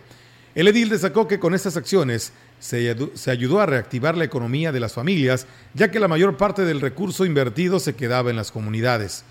El 0.55 0.67
edil 0.67 0.89
destacó 0.89 1.27
que 1.27 1.39
con 1.39 1.53
estas 1.53 1.77
acciones 1.77 2.33
se, 2.59 2.95
se 3.13 3.29
ayudó 3.29 3.59
a 3.59 3.67
reactivar 3.67 4.17
la 4.17 4.23
economía 4.23 4.71
de 4.71 4.79
las 4.79 4.93
familias, 4.93 5.45
ya 5.75 5.91
que 5.91 5.99
la 5.99 6.07
mayor 6.07 6.35
parte 6.37 6.63
del 6.65 6.81
recurso 6.81 7.25
invertido 7.25 7.79
se 7.79 7.93
quedaba 7.95 8.31
en 8.31 8.37
las 8.37 8.51
comunidades. 8.51 9.23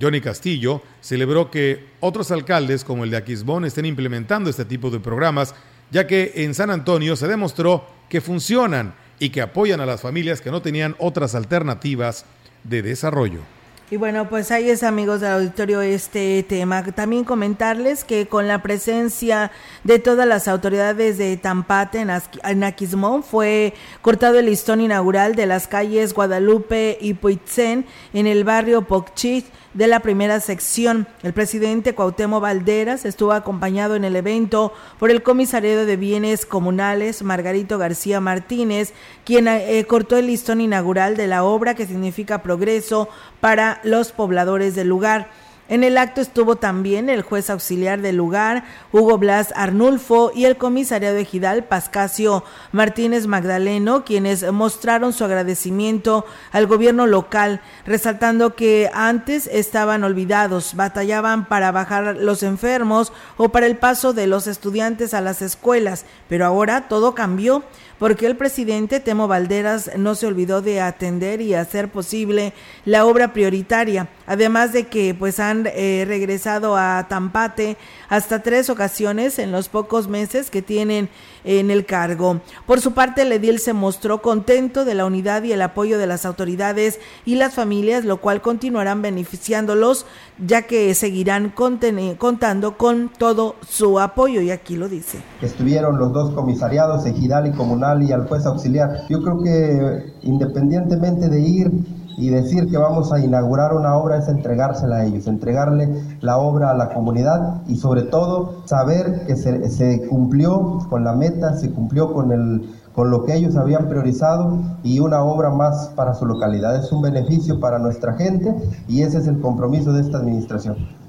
Johnny 0.00 0.20
Castillo 0.20 0.82
celebró 1.00 1.50
que 1.50 1.86
otros 2.00 2.30
alcaldes 2.30 2.84
como 2.84 3.04
el 3.04 3.10
de 3.10 3.16
Aquisbón 3.16 3.64
estén 3.64 3.86
implementando 3.86 4.50
este 4.50 4.64
tipo 4.64 4.90
de 4.90 5.00
programas, 5.00 5.54
ya 5.90 6.06
que 6.06 6.32
en 6.36 6.54
San 6.54 6.70
Antonio 6.70 7.16
se 7.16 7.28
demostró 7.28 7.86
que 8.08 8.20
funcionan 8.20 8.94
y 9.18 9.30
que 9.30 9.40
apoyan 9.40 9.80
a 9.80 9.86
las 9.86 10.00
familias 10.00 10.40
que 10.40 10.50
no 10.50 10.62
tenían 10.62 10.94
otras 10.98 11.34
alternativas 11.34 12.24
de 12.64 12.82
desarrollo. 12.82 13.40
Y 13.88 13.98
bueno, 13.98 14.28
pues 14.28 14.50
ahí 14.50 14.68
es 14.68 14.82
amigos 14.82 15.20
del 15.20 15.30
auditorio 15.30 15.80
este 15.80 16.42
tema. 16.42 16.82
También 16.86 17.22
comentarles 17.22 18.02
que 18.02 18.26
con 18.26 18.48
la 18.48 18.60
presencia 18.60 19.52
de 19.84 20.00
todas 20.00 20.26
las 20.26 20.48
autoridades 20.48 21.18
de 21.18 21.36
Tampate 21.36 22.00
en, 22.00 22.64
Aquismón 22.64 23.22
fue 23.22 23.74
cortado 24.02 24.40
el 24.40 24.46
listón 24.46 24.80
inaugural 24.80 25.36
de 25.36 25.46
las 25.46 25.68
calles 25.68 26.14
Guadalupe 26.14 26.98
y 27.00 27.14
Puitzen 27.14 27.86
en 28.12 28.26
el 28.26 28.42
barrio 28.42 28.82
Pocchit 28.82 29.46
de 29.76 29.86
la 29.86 30.00
primera 30.00 30.40
sección. 30.40 31.06
El 31.22 31.34
presidente 31.34 31.94
Cuauhtémoc 31.94 32.42
Valderas 32.42 33.04
estuvo 33.04 33.32
acompañado 33.32 33.94
en 33.94 34.04
el 34.04 34.16
evento 34.16 34.72
por 34.98 35.10
el 35.10 35.22
comisario 35.22 35.84
de 35.84 35.96
bienes 35.96 36.46
comunales 36.46 37.22
Margarito 37.22 37.78
García 37.78 38.20
Martínez, 38.20 38.94
quien 39.24 39.48
eh, 39.48 39.84
cortó 39.86 40.16
el 40.16 40.26
listón 40.26 40.60
inaugural 40.60 41.16
de 41.16 41.26
la 41.26 41.44
obra 41.44 41.74
que 41.74 41.86
significa 41.86 42.42
progreso 42.42 43.08
para 43.40 43.80
los 43.84 44.12
pobladores 44.12 44.74
del 44.74 44.88
lugar. 44.88 45.28
En 45.68 45.82
el 45.82 45.98
acto 45.98 46.20
estuvo 46.20 46.54
también 46.54 47.10
el 47.10 47.22
juez 47.22 47.50
auxiliar 47.50 48.00
del 48.00 48.16
lugar, 48.16 48.64
Hugo 48.92 49.18
Blas 49.18 49.52
Arnulfo, 49.56 50.30
y 50.32 50.44
el 50.44 50.56
comisariado 50.56 51.16
ejidal 51.16 51.64
Pascasio 51.64 52.44
Martínez 52.70 53.26
Magdaleno, 53.26 54.04
quienes 54.04 54.52
mostraron 54.52 55.12
su 55.12 55.24
agradecimiento 55.24 56.24
al 56.52 56.68
gobierno 56.68 57.08
local, 57.08 57.60
resaltando 57.84 58.54
que 58.54 58.90
antes 58.94 59.48
estaban 59.52 60.04
olvidados, 60.04 60.76
batallaban 60.76 61.46
para 61.46 61.72
bajar 61.72 62.16
los 62.16 62.44
enfermos 62.44 63.12
o 63.36 63.48
para 63.48 63.66
el 63.66 63.76
paso 63.76 64.12
de 64.12 64.28
los 64.28 64.46
estudiantes 64.46 65.14
a 65.14 65.20
las 65.20 65.42
escuelas, 65.42 66.04
pero 66.28 66.46
ahora 66.46 66.86
todo 66.86 67.16
cambió 67.16 67.64
porque 67.98 68.26
el 68.26 68.36
presidente 68.36 69.00
Temo 69.00 69.28
Valderas 69.28 69.90
no 69.96 70.14
se 70.14 70.26
olvidó 70.26 70.60
de 70.60 70.80
atender 70.80 71.40
y 71.40 71.54
hacer 71.54 71.88
posible 71.88 72.52
la 72.84 73.06
obra 73.06 73.32
prioritaria, 73.32 74.08
además 74.26 74.72
de 74.72 74.86
que 74.86 75.14
pues 75.14 75.40
han 75.40 75.55
eh, 75.64 76.04
regresado 76.06 76.76
a 76.76 77.06
Tampate 77.08 77.76
hasta 78.08 78.42
tres 78.42 78.68
ocasiones 78.70 79.38
en 79.38 79.52
los 79.52 79.68
pocos 79.68 80.08
meses 80.08 80.50
que 80.50 80.62
tienen 80.62 81.08
en 81.44 81.70
el 81.70 81.86
cargo. 81.86 82.40
Por 82.66 82.80
su 82.80 82.92
parte, 82.92 83.22
el 83.22 83.32
edil 83.32 83.58
se 83.60 83.72
mostró 83.72 84.20
contento 84.20 84.84
de 84.84 84.94
la 84.94 85.06
unidad 85.06 85.42
y 85.44 85.52
el 85.52 85.62
apoyo 85.62 85.98
de 85.98 86.06
las 86.06 86.26
autoridades 86.26 86.98
y 87.24 87.36
las 87.36 87.54
familias, 87.54 88.04
lo 88.04 88.18
cual 88.18 88.42
continuarán 88.42 89.02
beneficiándolos, 89.02 90.06
ya 90.44 90.62
que 90.62 90.94
seguirán 90.94 91.50
contando 91.50 92.76
con 92.76 93.10
todo 93.16 93.56
su 93.66 94.00
apoyo, 94.00 94.40
y 94.40 94.50
aquí 94.50 94.76
lo 94.76 94.88
dice. 94.88 95.18
Estuvieron 95.40 95.98
los 95.98 96.12
dos 96.12 96.34
comisariados, 96.34 97.06
ejidal 97.06 97.46
y 97.46 97.52
comunal, 97.52 98.02
y 98.02 98.12
al 98.12 98.26
juez 98.26 98.44
auxiliar. 98.44 99.06
Yo 99.08 99.22
creo 99.22 99.42
que 99.42 100.12
independientemente 100.22 101.28
de 101.28 101.40
ir 101.40 101.70
y 102.16 102.30
decir 102.30 102.68
que 102.70 102.78
vamos 102.78 103.12
a 103.12 103.20
inaugurar 103.20 103.74
una 103.74 103.96
obra 103.96 104.18
es 104.18 104.28
entregársela 104.28 104.96
a 104.96 105.04
ellos, 105.04 105.26
entregarle 105.26 106.02
la 106.20 106.38
obra 106.38 106.70
a 106.70 106.74
la 106.74 106.88
comunidad 106.90 107.62
y 107.66 107.76
sobre 107.76 108.02
todo 108.02 108.62
saber 108.64 109.26
que 109.26 109.36
se, 109.36 110.06
cumplió 110.08 110.78
con 110.88 111.04
la 111.04 111.12
meta, 111.12 111.54
se 111.54 111.70
cumplió 111.70 112.12
con, 112.12 112.32
el, 112.32 112.70
con 112.94 113.10
lo 113.10 113.24
que 113.24 113.34
ellos 113.34 113.56
habían 113.56 113.88
priorizado 113.88 114.58
y 114.82 115.00
una 115.00 115.22
obra 115.22 115.50
más 115.50 115.92
para 115.94 116.14
su 116.14 116.26
localidad. 116.26 116.76
Es 116.76 116.90
un 116.92 117.02
beneficio 117.02 117.60
para 117.60 117.78
nuestra 117.78 118.14
gente 118.14 118.54
y 118.88 119.02
ese 119.02 119.18
es 119.18 119.26
el 119.26 119.40
compromiso 119.40 119.92
de 119.92 120.00
esta 120.00 120.18
administración. 120.18 121.05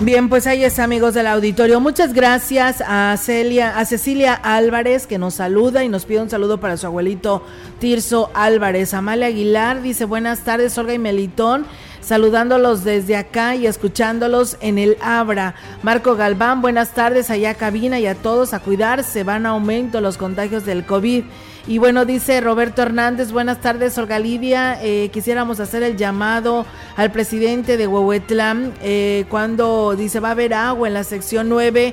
Bien, 0.00 0.28
pues 0.28 0.46
ahí 0.46 0.62
es 0.62 0.78
amigos 0.78 1.14
del 1.14 1.26
auditorio. 1.26 1.80
Muchas 1.80 2.12
gracias 2.12 2.84
a 2.86 3.16
Celia, 3.16 3.80
a 3.80 3.84
Cecilia 3.84 4.32
Álvarez 4.32 5.08
que 5.08 5.18
nos 5.18 5.34
saluda 5.34 5.82
y 5.82 5.88
nos 5.88 6.04
pide 6.04 6.20
un 6.20 6.30
saludo 6.30 6.60
para 6.60 6.76
su 6.76 6.86
abuelito 6.86 7.42
Tirso 7.80 8.30
Álvarez. 8.32 8.94
Amalia 8.94 9.26
Aguilar 9.26 9.82
dice 9.82 10.04
buenas 10.04 10.44
tardes, 10.44 10.78
Olga 10.78 10.94
y 10.94 11.00
Melitón, 11.00 11.66
saludándolos 12.00 12.84
desde 12.84 13.16
acá 13.16 13.56
y 13.56 13.66
escuchándolos 13.66 14.56
en 14.60 14.78
el 14.78 14.96
Abra. 15.02 15.56
Marco 15.82 16.14
Galván, 16.14 16.62
buenas 16.62 16.94
tardes 16.94 17.28
allá 17.28 17.54
cabina 17.54 17.98
y 17.98 18.06
a 18.06 18.14
todos 18.14 18.54
a 18.54 18.60
cuidarse, 18.60 19.24
van 19.24 19.46
a 19.46 19.50
aumento 19.50 20.00
los 20.00 20.16
contagios 20.16 20.64
del 20.64 20.86
COVID. 20.86 21.24
Y 21.68 21.76
bueno, 21.76 22.06
dice 22.06 22.40
Roberto 22.40 22.80
Hernández, 22.80 23.30
buenas 23.30 23.60
tardes, 23.60 23.98
Olga 23.98 24.18
Lidia. 24.18 24.78
Eh, 24.82 25.10
quisiéramos 25.12 25.60
hacer 25.60 25.82
el 25.82 25.98
llamado 25.98 26.64
al 26.96 27.12
presidente 27.12 27.76
de 27.76 27.86
Huehuetlán 27.86 28.72
eh, 28.80 29.26
cuando 29.28 29.94
dice 29.94 30.18
va 30.18 30.28
a 30.28 30.30
haber 30.30 30.54
agua 30.54 30.88
en 30.88 30.94
la 30.94 31.04
sección 31.04 31.50
9 31.50 31.92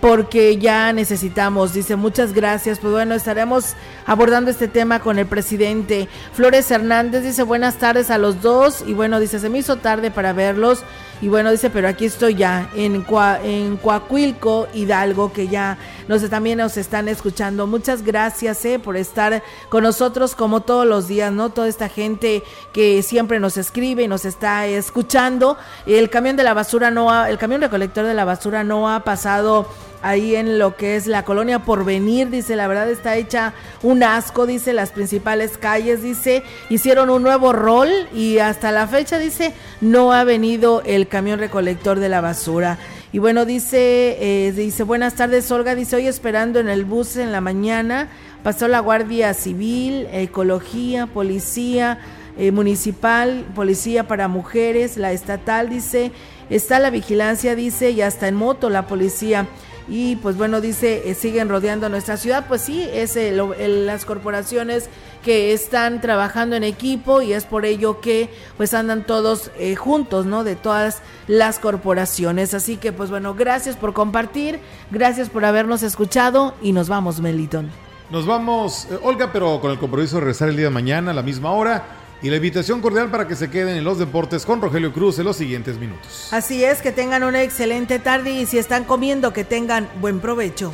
porque 0.00 0.56
ya 0.58 0.92
necesitamos. 0.92 1.72
Dice, 1.72 1.96
muchas 1.96 2.32
gracias. 2.32 2.78
Pues 2.78 2.92
bueno, 2.92 3.16
estaremos 3.16 3.74
abordando 4.06 4.52
este 4.52 4.68
tema 4.68 5.00
con 5.00 5.18
el 5.18 5.26
presidente. 5.26 6.08
Flores 6.32 6.70
Hernández 6.70 7.24
dice, 7.24 7.42
buenas 7.42 7.76
tardes 7.78 8.12
a 8.12 8.18
los 8.18 8.40
dos. 8.40 8.84
Y 8.86 8.94
bueno, 8.94 9.18
dice, 9.18 9.40
se 9.40 9.48
me 9.48 9.58
hizo 9.58 9.78
tarde 9.78 10.12
para 10.12 10.32
verlos. 10.32 10.84
Y 11.20 11.28
bueno, 11.28 11.50
dice, 11.50 11.68
pero 11.68 11.88
aquí 11.88 12.04
estoy 12.04 12.36
ya 12.36 12.70
en, 12.76 13.04
en 13.42 13.76
Coahuilco, 13.76 14.68
Hidalgo, 14.72 15.32
que 15.32 15.48
ya 15.48 15.76
nos, 16.06 16.28
también 16.30 16.58
nos 16.58 16.76
están 16.76 17.08
escuchando. 17.08 17.66
Muchas 17.66 18.02
gracias 18.02 18.64
eh, 18.64 18.78
por 18.78 18.96
estar 18.96 19.42
con 19.68 19.82
nosotros 19.82 20.36
como 20.36 20.60
todos 20.60 20.86
los 20.86 21.08
días, 21.08 21.32
¿no? 21.32 21.50
Toda 21.50 21.66
esta 21.66 21.88
gente 21.88 22.44
que 22.72 23.02
siempre 23.02 23.40
nos 23.40 23.56
escribe 23.56 24.04
y 24.04 24.08
nos 24.08 24.24
está 24.24 24.66
escuchando. 24.66 25.56
El 25.86 26.08
camión 26.08 26.36
de 26.36 26.44
la 26.44 26.54
basura 26.54 26.92
no 26.92 27.10
ha, 27.10 27.28
el 27.30 27.38
camión 27.38 27.60
recolector 27.60 28.06
de 28.06 28.14
la 28.14 28.24
basura 28.24 28.62
no 28.62 28.88
ha 28.88 29.00
pasado 29.02 29.66
ahí 30.02 30.36
en 30.36 30.58
lo 30.58 30.76
que 30.76 30.96
es 30.96 31.06
la 31.06 31.24
colonia 31.24 31.60
Porvenir, 31.60 32.30
dice, 32.30 32.56
la 32.56 32.68
verdad 32.68 32.90
está 32.90 33.16
hecha 33.16 33.52
un 33.82 34.02
asco, 34.02 34.46
dice, 34.46 34.72
las 34.72 34.90
principales 34.90 35.58
calles, 35.58 36.02
dice, 36.02 36.42
hicieron 36.68 37.10
un 37.10 37.22
nuevo 37.22 37.52
rol 37.52 37.88
y 38.14 38.38
hasta 38.38 38.72
la 38.72 38.86
fecha, 38.86 39.18
dice, 39.18 39.52
no 39.80 40.12
ha 40.12 40.24
venido 40.24 40.82
el 40.84 41.08
camión 41.08 41.38
recolector 41.38 41.98
de 41.98 42.08
la 42.08 42.20
basura. 42.20 42.78
Y 43.12 43.18
bueno, 43.18 43.44
dice, 43.44 44.18
eh, 44.20 44.52
dice, 44.52 44.82
buenas 44.82 45.14
tardes, 45.14 45.50
Olga, 45.50 45.74
dice, 45.74 45.96
hoy 45.96 46.06
esperando 46.06 46.60
en 46.60 46.68
el 46.68 46.84
bus 46.84 47.16
en 47.16 47.32
la 47.32 47.40
mañana, 47.40 48.08
pasó 48.42 48.68
la 48.68 48.80
Guardia 48.80 49.32
Civil, 49.34 50.06
Ecología, 50.12 51.06
Policía 51.06 51.98
eh, 52.36 52.52
Municipal, 52.52 53.46
Policía 53.54 54.06
para 54.06 54.28
Mujeres, 54.28 54.96
la 54.96 55.12
estatal, 55.12 55.70
dice, 55.70 56.12
está 56.50 56.78
la 56.78 56.90
vigilancia, 56.90 57.54
dice, 57.54 57.90
y 57.90 58.02
hasta 58.02 58.28
en 58.28 58.34
moto 58.34 58.70
la 58.70 58.86
policía 58.86 59.48
y 59.88 60.16
pues 60.16 60.36
bueno, 60.36 60.60
dice, 60.60 61.08
eh, 61.08 61.14
siguen 61.14 61.48
rodeando 61.48 61.88
nuestra 61.88 62.16
ciudad, 62.16 62.44
pues 62.46 62.62
sí, 62.62 62.86
es 62.92 63.16
las 63.16 64.04
corporaciones 64.04 64.90
que 65.24 65.52
están 65.52 66.00
trabajando 66.00 66.56
en 66.56 66.64
equipo 66.64 67.22
y 67.22 67.32
es 67.32 67.44
por 67.44 67.64
ello 67.64 68.00
que 68.00 68.30
pues 68.56 68.74
andan 68.74 69.04
todos 69.04 69.50
eh, 69.58 69.76
juntos, 69.76 70.26
¿no? 70.26 70.44
De 70.44 70.56
todas 70.56 71.02
las 71.26 71.58
corporaciones. 71.58 72.54
Así 72.54 72.76
que 72.76 72.92
pues 72.92 73.10
bueno, 73.10 73.34
gracias 73.34 73.76
por 73.76 73.94
compartir, 73.94 74.60
gracias 74.90 75.30
por 75.30 75.44
habernos 75.44 75.82
escuchado 75.82 76.54
y 76.60 76.72
nos 76.72 76.88
vamos, 76.88 77.20
Meliton. 77.20 77.70
Nos 78.10 78.26
vamos, 78.26 78.88
eh, 78.90 78.98
Olga, 79.02 79.32
pero 79.32 79.60
con 79.60 79.70
el 79.70 79.78
compromiso 79.78 80.16
de 80.16 80.20
regresar 80.20 80.48
el 80.48 80.56
día 80.56 80.66
de 80.66 80.70
mañana 80.70 81.10
a 81.10 81.14
la 81.14 81.22
misma 81.22 81.52
hora 81.52 81.97
y 82.22 82.30
la 82.30 82.36
invitación 82.36 82.80
cordial 82.80 83.10
para 83.10 83.28
que 83.28 83.36
se 83.36 83.50
queden 83.50 83.76
en 83.76 83.84
los 83.84 83.98
deportes 83.98 84.44
con 84.44 84.60
Rogelio 84.60 84.92
Cruz 84.92 85.18
en 85.18 85.24
los 85.24 85.36
siguientes 85.36 85.78
minutos. 85.78 86.28
Así 86.32 86.64
es, 86.64 86.82
que 86.82 86.92
tengan 86.92 87.22
una 87.22 87.42
excelente 87.42 87.98
tarde 87.98 88.30
y 88.30 88.46
si 88.46 88.58
están 88.58 88.84
comiendo, 88.84 89.32
que 89.32 89.44
tengan 89.44 89.88
buen 90.00 90.20
provecho. 90.20 90.72